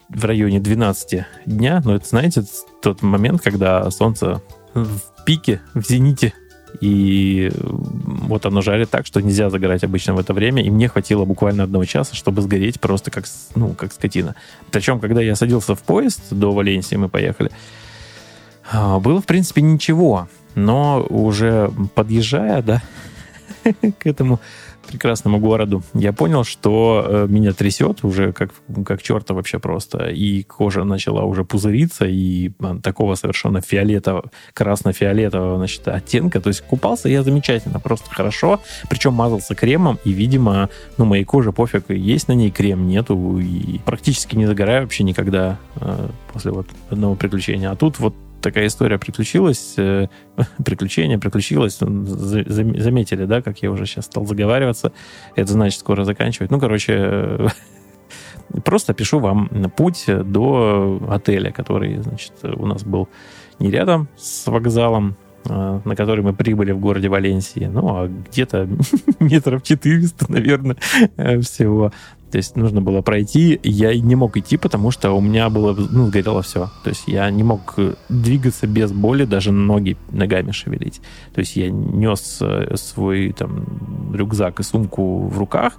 в 0.08 0.24
районе 0.24 0.60
12 0.60 1.24
дня, 1.46 1.80
но 1.84 1.94
это, 1.94 2.06
знаете, 2.06 2.44
тот 2.82 3.02
момент, 3.02 3.40
когда 3.40 3.90
солнце 3.90 4.42
в 4.74 5.00
пике, 5.24 5.60
в 5.74 5.86
зените, 5.86 6.34
и 6.80 7.50
вот 7.54 8.46
оно 8.46 8.62
жарит 8.62 8.90
так, 8.90 9.06
что 9.06 9.20
нельзя 9.20 9.50
загорать 9.50 9.84
обычно 9.84 10.14
в 10.14 10.18
это 10.18 10.32
время, 10.32 10.62
и 10.62 10.70
мне 10.70 10.88
хватило 10.88 11.24
буквально 11.24 11.64
одного 11.64 11.84
часа, 11.84 12.14
чтобы 12.14 12.42
сгореть 12.42 12.80
просто 12.80 13.10
как, 13.10 13.24
ну, 13.54 13.74
как 13.74 13.92
скотина. 13.92 14.34
Причем, 14.70 15.00
когда 15.00 15.20
я 15.20 15.36
садился 15.36 15.74
в 15.74 15.82
поезд 15.82 16.22
до 16.30 16.52
Валенсии, 16.52 16.96
мы 16.96 17.08
поехали, 17.08 17.50
было, 18.72 19.20
в 19.20 19.26
принципе, 19.26 19.62
ничего. 19.62 20.28
Но 20.54 21.06
уже 21.08 21.70
подъезжая, 21.94 22.62
да, 22.62 22.82
к 23.98 24.06
этому 24.06 24.40
прекрасному 24.86 25.38
городу, 25.38 25.82
я 25.94 26.12
понял, 26.12 26.44
что 26.44 27.04
э, 27.06 27.26
меня 27.28 27.52
трясет 27.52 28.04
уже 28.04 28.32
как, 28.32 28.50
как 28.84 29.02
черта 29.02 29.32
вообще 29.32 29.58
просто. 29.58 30.08
И 30.08 30.42
кожа 30.42 30.84
начала 30.84 31.24
уже 31.24 31.44
пузыриться, 31.44 32.04
и 32.06 32.50
а, 32.60 32.78
такого 32.78 33.14
совершенно 33.14 33.60
фиолетового, 33.60 34.30
красно-фиолетового, 34.52 35.56
значит, 35.56 35.86
оттенка. 35.88 36.40
То 36.40 36.48
есть 36.48 36.62
купался 36.62 37.08
я 37.08 37.22
замечательно, 37.22 37.80
просто 37.80 38.10
хорошо. 38.10 38.60
Причем 38.90 39.14
мазался 39.14 39.54
кремом, 39.54 39.98
и, 40.04 40.12
видимо, 40.12 40.68
ну, 40.98 41.04
моей 41.04 41.24
коже 41.24 41.52
пофиг, 41.52 41.90
есть 41.90 42.28
на 42.28 42.32
ней 42.32 42.50
крем, 42.50 42.86
нету. 42.86 43.38
И 43.38 43.78
практически 43.78 44.36
не 44.36 44.46
загораю 44.46 44.82
вообще 44.82 45.04
никогда 45.04 45.58
э, 45.76 46.08
после 46.32 46.52
вот 46.52 46.66
одного 46.90 47.14
приключения. 47.14 47.70
А 47.70 47.76
тут 47.76 47.98
вот 47.98 48.14
такая 48.42 48.66
история 48.66 48.98
приключилась, 48.98 49.74
э, 49.78 50.08
приключение 50.64 51.18
приключилось, 51.18 51.78
заметили, 51.78 53.24
да, 53.24 53.40
как 53.40 53.62
я 53.62 53.70
уже 53.70 53.86
сейчас 53.86 54.06
стал 54.06 54.26
заговариваться, 54.26 54.92
это 55.36 55.52
значит 55.52 55.80
скоро 55.80 56.04
заканчивать. 56.04 56.50
Ну, 56.50 56.60
короче, 56.60 56.92
э, 56.96 57.48
просто 58.64 58.92
пишу 58.92 59.20
вам 59.20 59.48
путь 59.76 60.04
до 60.06 61.00
отеля, 61.10 61.52
который, 61.52 61.98
значит, 61.98 62.32
у 62.42 62.66
нас 62.66 62.82
был 62.84 63.08
не 63.58 63.70
рядом 63.70 64.08
с 64.16 64.46
вокзалом, 64.46 65.16
э, 65.44 65.80
на 65.84 65.96
который 65.96 66.22
мы 66.22 66.34
прибыли 66.34 66.72
в 66.72 66.80
городе 66.80 67.08
Валенсии, 67.08 67.70
ну, 67.72 67.96
а 67.96 68.08
где-то 68.08 68.68
метров 69.20 69.62
400, 69.62 70.30
наверное, 70.30 70.76
всего. 71.40 71.92
То 72.32 72.38
есть 72.38 72.56
нужно 72.56 72.80
было 72.80 73.02
пройти. 73.02 73.60
Я 73.62 73.94
не 73.94 74.16
мог 74.16 74.38
идти, 74.38 74.56
потому 74.56 74.90
что 74.90 75.12
у 75.12 75.20
меня 75.20 75.50
было, 75.50 75.74
ну, 75.74 76.06
сгорело 76.06 76.40
все. 76.40 76.70
То 76.82 76.88
есть 76.88 77.04
я 77.06 77.30
не 77.30 77.42
мог 77.42 77.74
э, 77.76 77.94
двигаться 78.08 78.66
без 78.66 78.90
боли, 78.90 79.26
даже 79.26 79.52
ноги 79.52 79.98
ногами 80.10 80.50
шевелить. 80.50 81.02
То 81.34 81.40
есть 81.40 81.56
я 81.56 81.70
нес 81.70 82.38
э, 82.40 82.74
свой 82.76 83.32
там 83.32 84.14
рюкзак 84.14 84.60
и 84.60 84.62
сумку 84.62 85.26
в 85.26 85.36
руках, 85.38 85.74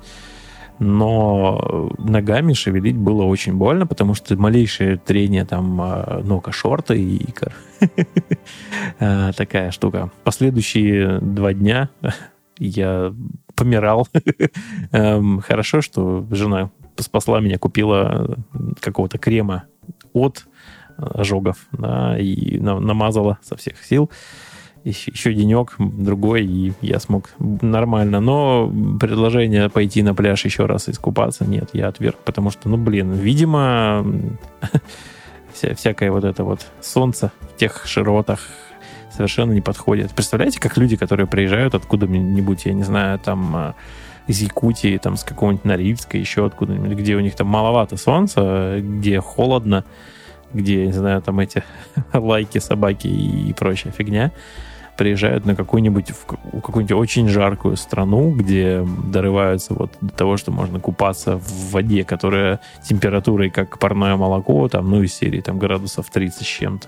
но 0.77 1.91
ногами 1.97 2.53
шевелить 2.53 2.97
было 2.97 3.23
очень 3.23 3.55
больно, 3.55 3.87
потому 3.87 4.13
что 4.13 4.37
малейшее 4.37 4.97
трение 4.97 5.45
там 5.45 5.81
а, 5.81 6.21
ног 6.23 6.53
шорта 6.53 6.93
и 6.93 7.15
икр. 7.15 7.55
Такая 9.35 9.71
штука. 9.71 10.11
Последующие 10.23 11.19
два 11.19 11.53
дня 11.53 11.89
я 12.57 13.13
помирал. 13.55 14.07
Эм, 14.91 15.39
хорошо, 15.41 15.81
что 15.81 16.25
жена 16.31 16.71
спасла 16.97 17.39
меня, 17.39 17.57
купила 17.57 18.37
какого-то 18.79 19.17
крема 19.17 19.65
от 20.13 20.45
ожогов, 20.97 21.67
да, 21.71 22.17
и 22.19 22.59
намазала 22.59 23.39
со 23.41 23.55
всех 23.55 23.83
сил 23.83 24.09
еще 24.83 25.33
денек, 25.33 25.75
другой, 25.79 26.45
и 26.45 26.73
я 26.81 26.99
смог 26.99 27.29
нормально. 27.39 28.19
Но 28.19 28.71
предложение 28.99 29.69
пойти 29.69 30.03
на 30.03 30.13
пляж 30.13 30.43
еще 30.45 30.65
раз 30.65 30.89
искупаться, 30.89 31.45
нет, 31.45 31.69
я 31.73 31.87
отверг, 31.87 32.17
потому 32.17 32.51
что, 32.51 32.69
ну, 32.69 32.77
блин, 32.77 33.13
видимо, 33.13 34.05
вся, 35.53 35.73
всякое 35.75 36.11
вот 36.11 36.25
это 36.25 36.43
вот 36.43 36.65
солнце 36.81 37.31
в 37.53 37.57
тех 37.57 37.85
широтах 37.85 38.41
совершенно 39.15 39.53
не 39.53 39.61
подходит. 39.61 40.11
Представляете, 40.11 40.59
как 40.59 40.77
люди, 40.77 40.95
которые 40.95 41.27
приезжают 41.27 41.75
откуда-нибудь, 41.75 42.65
я 42.65 42.73
не 42.73 42.83
знаю, 42.83 43.19
там 43.19 43.55
а, 43.55 43.75
из 44.27 44.41
Якутии, 44.41 44.97
там 44.97 45.17
с 45.17 45.23
какого-нибудь 45.23 45.65
Норильска, 45.65 46.17
еще 46.17 46.45
откуда-нибудь, 46.45 46.97
где 46.97 47.15
у 47.15 47.19
них 47.19 47.35
там 47.35 47.47
маловато 47.47 47.97
солнца, 47.97 48.77
где 48.79 49.19
холодно, 49.19 49.85
где, 50.53 50.85
не 50.85 50.93
знаю, 50.93 51.21
там 51.21 51.39
эти 51.39 51.63
лайки, 52.13 52.59
собаки 52.59 53.07
и 53.07 53.53
прочая 53.53 53.91
фигня, 53.91 54.31
приезжают 54.97 55.45
на 55.45 55.55
какую-нибудь 55.55 56.11
какую-нибудь 56.51 56.91
очень 56.91 57.27
жаркую 57.27 57.77
страну, 57.77 58.31
где 58.31 58.85
дорываются 59.05 59.73
вот 59.73 59.91
до 60.01 60.13
того, 60.13 60.37
что 60.37 60.51
можно 60.51 60.79
купаться 60.79 61.37
в 61.37 61.71
воде, 61.71 62.03
которая 62.03 62.59
температурой 62.87 63.49
как 63.49 63.79
парное 63.79 64.15
молоко, 64.15 64.67
там, 64.69 64.89
ну, 64.89 65.01
из 65.01 65.13
серии 65.13 65.41
там 65.41 65.57
градусов 65.57 66.09
30 66.11 66.41
с 66.41 66.45
чем-то. 66.45 66.87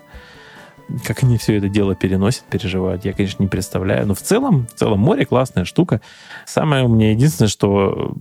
Как 1.03 1.23
они 1.23 1.37
все 1.37 1.57
это 1.57 1.67
дело 1.67 1.95
переносят, 1.95 2.43
переживают, 2.43 3.05
я, 3.05 3.13
конечно, 3.13 3.41
не 3.41 3.49
представляю. 3.49 4.05
Но 4.07 4.13
в 4.13 4.21
целом, 4.21 4.67
в 4.67 4.77
целом 4.77 4.99
море 4.99 5.25
классная 5.25 5.65
штука. 5.65 6.01
Самое 6.45 6.85
у 6.85 6.87
меня 6.87 7.11
единственное, 7.11 7.49
что 7.49 8.13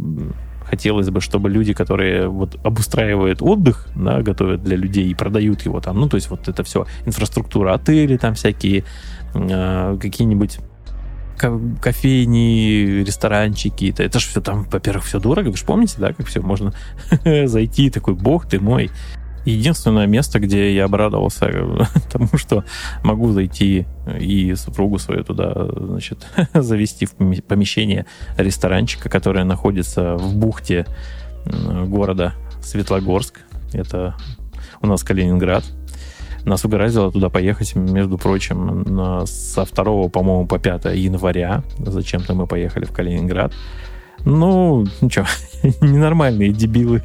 хотелось 0.65 1.11
бы, 1.11 1.21
чтобы 1.21 1.51
люди, 1.51 1.75
которые 1.75 2.29
вот 2.29 2.57
обустраивают 2.65 3.43
отдых, 3.43 3.89
да, 3.95 4.23
готовят 4.23 4.63
для 4.63 4.77
людей 4.77 5.09
и 5.09 5.15
продают 5.15 5.63
его 5.63 5.81
там, 5.81 6.01
ну, 6.01 6.09
то 6.09 6.17
есть 6.17 6.31
вот 6.31 6.49
это 6.49 6.65
все, 6.65 6.87
инфраструктура, 7.05 7.75
отели 7.75 8.17
там 8.17 8.35
всякие, 8.35 8.85
э, 9.35 9.99
какие-нибудь 10.01 10.59
кофейни, 11.37 13.03
ресторанчики. 13.05 13.91
Это, 13.91 14.05
это 14.05 14.19
же 14.19 14.29
все 14.29 14.41
там, 14.41 14.65
во-первых, 14.71 15.05
все 15.05 15.19
дорого. 15.19 15.49
Вы 15.49 15.57
же 15.57 15.65
помните, 15.65 15.97
да, 15.99 16.13
как 16.13 16.27
все 16.27 16.41
можно 16.41 16.73
зайти, 17.47 17.91
такой, 17.91 18.15
бог 18.15 18.47
ты 18.47 18.61
мой. 18.61 18.91
Единственное 19.45 20.07
место, 20.07 20.41
где 20.41 20.75
я 20.75 20.85
обрадовался 20.85 21.51
тому, 22.13 22.29
что 22.37 22.65
могу 23.03 23.33
зайти 23.33 23.87
и 24.19 24.55
супругу 24.55 24.99
свою 24.99 25.25
туда, 25.25 25.53
значит, 25.77 26.27
завести 26.55 27.07
в 27.07 27.15
помещение 27.43 28.07
ресторанчика, 28.37 29.09
которое 29.09 29.45
находится 29.45 30.17
в 30.17 30.35
бухте 30.35 30.87
города 31.45 32.35
Светлогорск. 32.63 33.41
Это 33.73 34.15
у 34.81 34.87
нас 34.87 35.03
Калининград. 35.03 35.65
Нас 36.45 36.65
угораздило 36.65 37.11
туда 37.11 37.31
поехать, 37.31 37.75
между 37.75 38.19
прочим, 38.19 39.27
со 39.27 39.65
2, 39.65 40.09
по-моему, 40.09 40.47
по 40.47 40.59
5 40.59 40.87
января. 40.95 41.63
Зачем-то 41.79 42.35
мы 42.35 42.47
поехали 42.47 42.85
в 42.85 42.93
Калининград. 42.93 43.53
Ну, 44.25 44.87
ничего, 45.01 45.27
ненормальные 45.81 46.53
дебилы. 46.53 47.03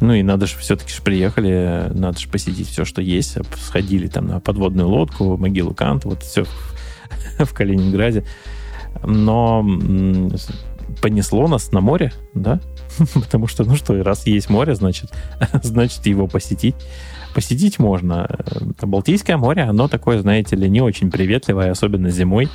ну 0.00 0.14
и 0.14 0.22
надо 0.22 0.46
же, 0.46 0.56
все-таки 0.58 0.92
же 0.92 1.02
приехали, 1.02 1.90
надо 1.94 2.18
же 2.18 2.28
посетить 2.28 2.68
все, 2.68 2.84
что 2.84 3.00
есть. 3.00 3.38
Сходили 3.56 4.08
там 4.08 4.26
на 4.26 4.40
подводную 4.40 4.88
лодку, 4.88 5.36
могилу 5.36 5.74
Канта, 5.74 6.08
вот 6.08 6.22
все 6.22 6.44
в 7.38 7.52
Калининграде. 7.52 8.24
Но 9.04 9.64
понесло 11.00 11.48
нас 11.48 11.72
на 11.72 11.80
море, 11.80 12.12
да? 12.34 12.60
Потому 13.14 13.46
что, 13.46 13.64
ну 13.64 13.76
что, 13.76 14.02
раз 14.02 14.26
есть 14.26 14.50
море, 14.50 14.74
значит, 14.74 15.12
значит 15.62 16.06
его 16.06 16.26
посетить 16.26 16.76
посетить 17.34 17.78
можно. 17.78 18.28
Балтийское 18.80 19.36
море, 19.36 19.62
оно 19.62 19.88
такое, 19.88 20.20
знаете 20.20 20.56
ли, 20.56 20.68
не 20.68 20.80
очень 20.80 21.10
приветливое, 21.10 21.70
особенно 21.70 22.10
зимой. 22.10 22.48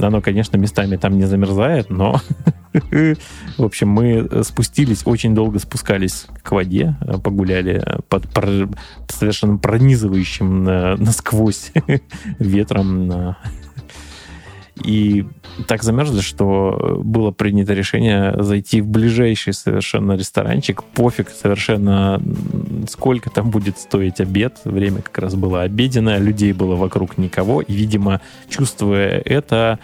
Оно, 0.00 0.20
конечно, 0.20 0.56
местами 0.56 0.96
там 0.96 1.18
не 1.18 1.24
замерзает, 1.24 1.90
но, 1.90 2.20
в 2.72 3.16
общем, 3.64 3.88
мы 3.88 4.44
спустились, 4.44 5.02
очень 5.04 5.34
долго 5.34 5.58
спускались 5.58 6.26
к 6.42 6.52
воде, 6.52 6.96
погуляли 7.24 7.84
под 8.08 8.26
совершенно 9.08 9.58
пронизывающим 9.58 10.64
насквозь 10.64 11.72
ветром 12.38 13.36
и 14.84 15.26
так 15.66 15.82
замерзли, 15.82 16.20
что 16.20 17.00
было 17.02 17.30
принято 17.30 17.74
решение 17.74 18.34
зайти 18.42 18.80
в 18.80 18.86
ближайший 18.86 19.52
совершенно 19.52 20.12
ресторанчик. 20.12 20.82
Пофиг 20.84 21.30
совершенно, 21.30 22.20
сколько 22.88 23.30
там 23.30 23.50
будет 23.50 23.78
стоить 23.78 24.20
обед. 24.20 24.60
Время 24.64 25.02
как 25.02 25.18
раз 25.18 25.34
было 25.34 25.62
обеденное, 25.62 26.18
людей 26.18 26.52
было 26.52 26.76
вокруг 26.76 27.18
никого. 27.18 27.62
И, 27.62 27.72
видимо, 27.72 28.20
чувствуя 28.48 29.20
это, 29.24 29.78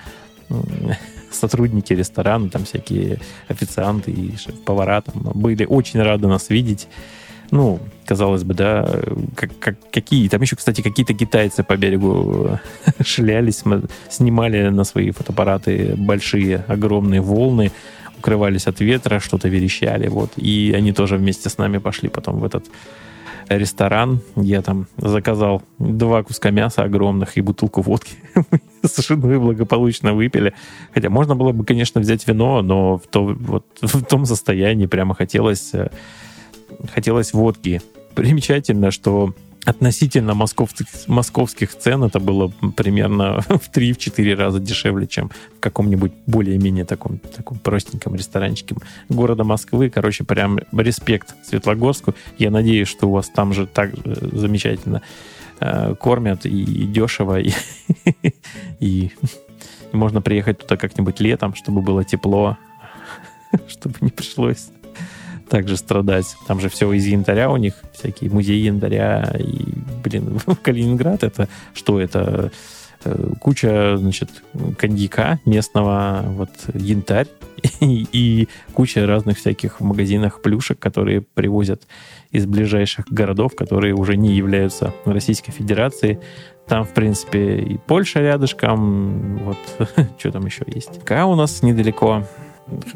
сотрудники 1.31 1.93
ресторана, 1.93 2.49
там 2.49 2.65
всякие 2.65 3.19
официанты 3.49 4.11
и 4.11 4.35
повара 4.65 5.03
там 5.03 5.33
были 5.35 5.65
очень 5.65 6.01
рады 6.01 6.27
нас 6.27 6.51
видеть 6.51 6.89
ну, 7.51 7.81
казалось 8.07 8.45
бы, 8.45 8.55
да, 8.55 8.89
как, 9.35 9.59
как, 9.59 9.77
какие, 9.91 10.29
там 10.29 10.43
еще, 10.43 10.57
кстати, 10.57 10.83
какие-то 10.83 11.15
китайцы 11.15 11.63
по 11.63 11.77
берегу 11.77 12.59
шлялись, 13.05 13.63
снимали 14.09 14.69
на 14.69 14.85
свои 14.85 15.11
фотоаппараты 15.11 15.95
большие, 15.97 16.65
огромные 16.69 17.21
волны, 17.21 17.73
укрывались 18.19 18.67
от 18.67 18.81
ветра, 18.81 19.21
что-то 19.21 19.49
верещали, 19.49 20.09
вот, 20.09 20.33
и 20.37 20.73
они 20.77 20.93
тоже 20.93 21.17
вместе 21.17 21.49
с 21.49 21.59
нами 21.59 21.79
пошли 21.79 22.09
потом 22.09 22.39
в 22.39 22.45
этот 22.45 22.65
ресторан. 23.49 24.21
Я 24.37 24.63
там 24.63 24.87
заказал 24.97 25.63
два 25.79 26.23
куска 26.23 26.51
мяса 26.51 26.83
огромных 26.83 27.37
и 27.37 27.41
бутылку 27.41 27.83
водки. 27.83 28.15
С 28.83 29.07
женой 29.07 29.39
благополучно 29.39 30.15
выпили. 30.15 30.55
Хотя 30.93 31.11
можно 31.11 31.37
было 31.37 31.53
бы, 31.53 31.65
конечно, 31.65 32.01
взять 32.01 32.27
вино, 32.27 32.63
но 32.63 32.99
в, 32.99 33.07
то, 33.07 33.25
вот, 33.25 33.67
в 33.81 34.05
том 34.05 34.27
состоянии 34.27 34.87
прямо 34.87 35.15
хотелось 35.15 35.75
э, 35.75 35.91
хотелось 36.93 37.33
водки. 37.33 37.81
Примечательно, 38.15 38.91
что 38.91 39.35
относительно 39.67 40.35
московских, 40.35 40.87
московских 41.09 41.77
цен 41.77 42.05
это 42.05 42.21
было 42.21 42.53
примерно 42.77 43.41
в 43.49 43.71
3-4 43.71 44.35
раза 44.35 44.61
дешевле, 44.61 45.07
чем 45.07 45.31
в 45.57 45.61
каком-нибудь 45.61 46.13
более-менее 46.27 46.85
таком, 46.85 47.19
таком 47.19 47.59
простеньком 47.59 48.15
ресторанчике 48.15 48.77
города 49.09 49.43
Москвы. 49.43 49.91
Короче, 49.91 50.25
прям 50.25 50.61
респект 50.73 51.35
Светлогорску. 51.45 52.15
Я 52.39 52.51
надеюсь, 52.51 52.89
что 52.89 53.09
у 53.09 53.13
вас 53.13 53.29
там 53.29 53.53
же 53.53 53.67
так 53.67 53.91
замечательно 54.05 55.03
э, 55.59 55.95
кормят 55.97 56.47
и, 56.47 56.63
и 56.63 56.87
дешево, 56.87 57.41
и, 57.41 57.51
и 58.81 59.11
можно 59.93 60.23
приехать 60.23 60.59
туда 60.59 60.77
как-нибудь 60.77 61.19
летом, 61.19 61.57
чтобы 61.57 61.83
было 61.83 62.05
тепло, 62.05 62.57
чтобы 63.69 63.95
не 64.01 64.11
пришлось 64.11 64.69
также 65.49 65.77
страдать. 65.77 66.37
Там 66.47 66.61
же 66.61 66.69
все 66.69 66.93
из 66.93 67.07
янтаря 67.07 67.51
у 67.51 67.57
них, 67.57 67.75
всякие 67.93 68.31
музеи 68.31 68.59
янтаря. 68.59 69.35
И, 69.39 69.65
блин, 70.05 70.41
Калининград 70.63 71.23
это 71.23 71.49
что 71.75 72.01
это? 72.01 72.51
Э, 73.05 73.33
куча, 73.41 73.97
значит, 73.99 74.31
коньяка 74.79 75.39
местного, 75.45 76.25
вот 76.27 76.51
янтарь 76.75 77.29
и, 77.81 78.07
и 78.13 78.49
куча 78.73 79.07
разных 79.07 79.39
всяких 79.39 79.81
магазинах 79.81 80.41
плюшек, 80.43 80.79
которые 80.79 81.21
привозят 81.21 81.83
из 82.31 82.47
ближайших 82.47 83.07
городов, 83.09 83.55
которые 83.55 83.95
уже 83.95 84.17
не 84.17 84.35
являются 84.35 84.93
Российской 85.05 85.53
Федерацией. 85.53 86.19
Там, 86.67 86.85
в 86.85 86.95
принципе, 86.95 87.59
и 87.59 87.79
Польша 87.79 88.21
рядышком, 88.21 89.39
вот, 89.39 89.59
что 90.19 90.33
там 90.33 90.47
еще 90.47 90.65
есть. 90.67 91.05
Ка 91.05 91.27
у 91.27 91.37
нас 91.37 91.63
недалеко, 91.63 92.25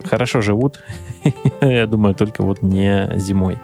хорошо 0.05 0.41
живут, 0.41 0.81
я 1.61 1.87
думаю, 1.87 2.15
только 2.15 2.43
вот 2.43 2.63
не 2.63 3.11
зимой. 3.17 3.59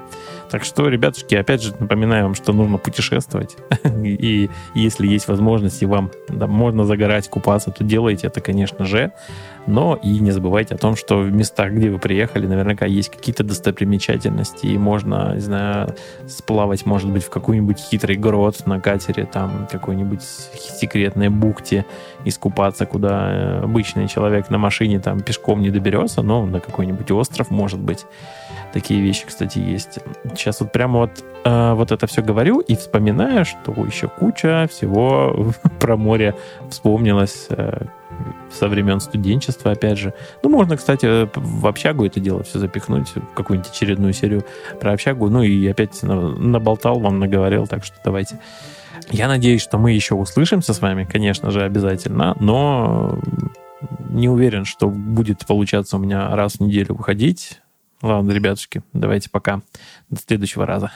Так 0.50 0.64
что, 0.64 0.88
ребятушки, 0.88 1.34
опять 1.34 1.62
же 1.62 1.74
напоминаю 1.78 2.24
вам, 2.24 2.34
что 2.34 2.52
нужно 2.52 2.78
путешествовать. 2.78 3.56
И 4.04 4.48
если 4.74 5.06
есть 5.06 5.28
возможность, 5.28 5.82
и 5.82 5.86
вам 5.86 6.10
да, 6.28 6.46
можно 6.46 6.84
загорать, 6.84 7.28
купаться, 7.28 7.70
то 7.70 7.84
делайте 7.84 8.28
это, 8.28 8.40
конечно 8.40 8.84
же. 8.84 9.12
Но 9.66 9.98
и 10.00 10.20
не 10.20 10.30
забывайте 10.30 10.76
о 10.76 10.78
том, 10.78 10.94
что 10.94 11.18
в 11.18 11.32
местах, 11.32 11.72
где 11.72 11.90
вы 11.90 11.98
приехали, 11.98 12.46
наверняка 12.46 12.86
есть 12.86 13.10
какие-то 13.10 13.42
достопримечательности, 13.42 14.66
и 14.66 14.78
можно, 14.78 15.34
не 15.34 15.40
знаю, 15.40 15.96
сплавать, 16.28 16.86
может 16.86 17.10
быть, 17.10 17.24
в 17.24 17.30
какой-нибудь 17.30 17.78
хитрый 17.78 18.16
грот 18.16 18.64
на 18.66 18.80
катере, 18.80 19.26
там, 19.26 19.66
какой-нибудь 19.70 20.22
секретной 20.22 21.30
бухте, 21.30 21.84
искупаться, 22.24 22.86
куда 22.86 23.32
э, 23.32 23.60
обычный 23.64 24.06
человек 24.06 24.50
на 24.50 24.58
машине 24.58 25.00
там 25.00 25.20
пешком 25.20 25.60
не 25.60 25.70
доберется, 25.70 26.22
но 26.22 26.46
на 26.46 26.60
какой-нибудь 26.60 27.10
остров, 27.10 27.50
может 27.50 27.80
быть. 27.80 28.06
Такие 28.76 29.00
вещи, 29.00 29.24
кстати, 29.26 29.58
есть. 29.58 30.00
Сейчас 30.34 30.60
вот 30.60 30.70
прямо 30.70 30.98
вот, 30.98 31.24
э, 31.46 31.72
вот 31.72 31.92
это 31.92 32.06
все 32.06 32.20
говорю 32.20 32.60
и 32.60 32.76
вспоминаю, 32.76 33.46
что 33.46 33.72
еще 33.86 34.06
куча 34.06 34.68
всего 34.70 35.54
про 35.80 35.96
море 35.96 36.34
вспомнилось 36.68 37.46
э, 37.48 37.86
со 38.52 38.68
времен 38.68 39.00
студенчества, 39.00 39.72
опять 39.72 39.96
же. 39.96 40.12
Ну, 40.42 40.50
можно, 40.50 40.76
кстати, 40.76 41.26
в 41.34 41.66
общагу 41.66 42.04
это 42.04 42.20
дело 42.20 42.42
все 42.42 42.58
запихнуть, 42.58 43.08
в 43.16 43.32
какую-нибудь 43.32 43.70
очередную 43.70 44.12
серию 44.12 44.44
про 44.78 44.92
общагу. 44.92 45.30
Ну, 45.30 45.42
и 45.42 45.66
опять 45.68 46.02
наболтал 46.02 47.00
вам, 47.00 47.18
наговорил, 47.18 47.66
так 47.66 47.82
что 47.82 47.96
давайте. 48.04 48.40
Я 49.10 49.28
надеюсь, 49.28 49.62
что 49.62 49.78
мы 49.78 49.92
еще 49.92 50.14
услышимся 50.16 50.74
с 50.74 50.82
вами, 50.82 51.08
конечно 51.10 51.50
же, 51.50 51.62
обязательно, 51.62 52.36
но 52.40 53.18
не 54.10 54.28
уверен, 54.28 54.66
что 54.66 54.90
будет 54.90 55.46
получаться 55.46 55.96
у 55.96 55.98
меня 55.98 56.36
раз 56.36 56.56
в 56.56 56.60
неделю 56.60 56.94
выходить. 56.94 57.62
Ладно, 58.02 58.32
ребятушки, 58.32 58.82
давайте 58.92 59.30
пока. 59.30 59.62
До 60.10 60.20
следующего 60.20 60.66
раза. 60.66 60.92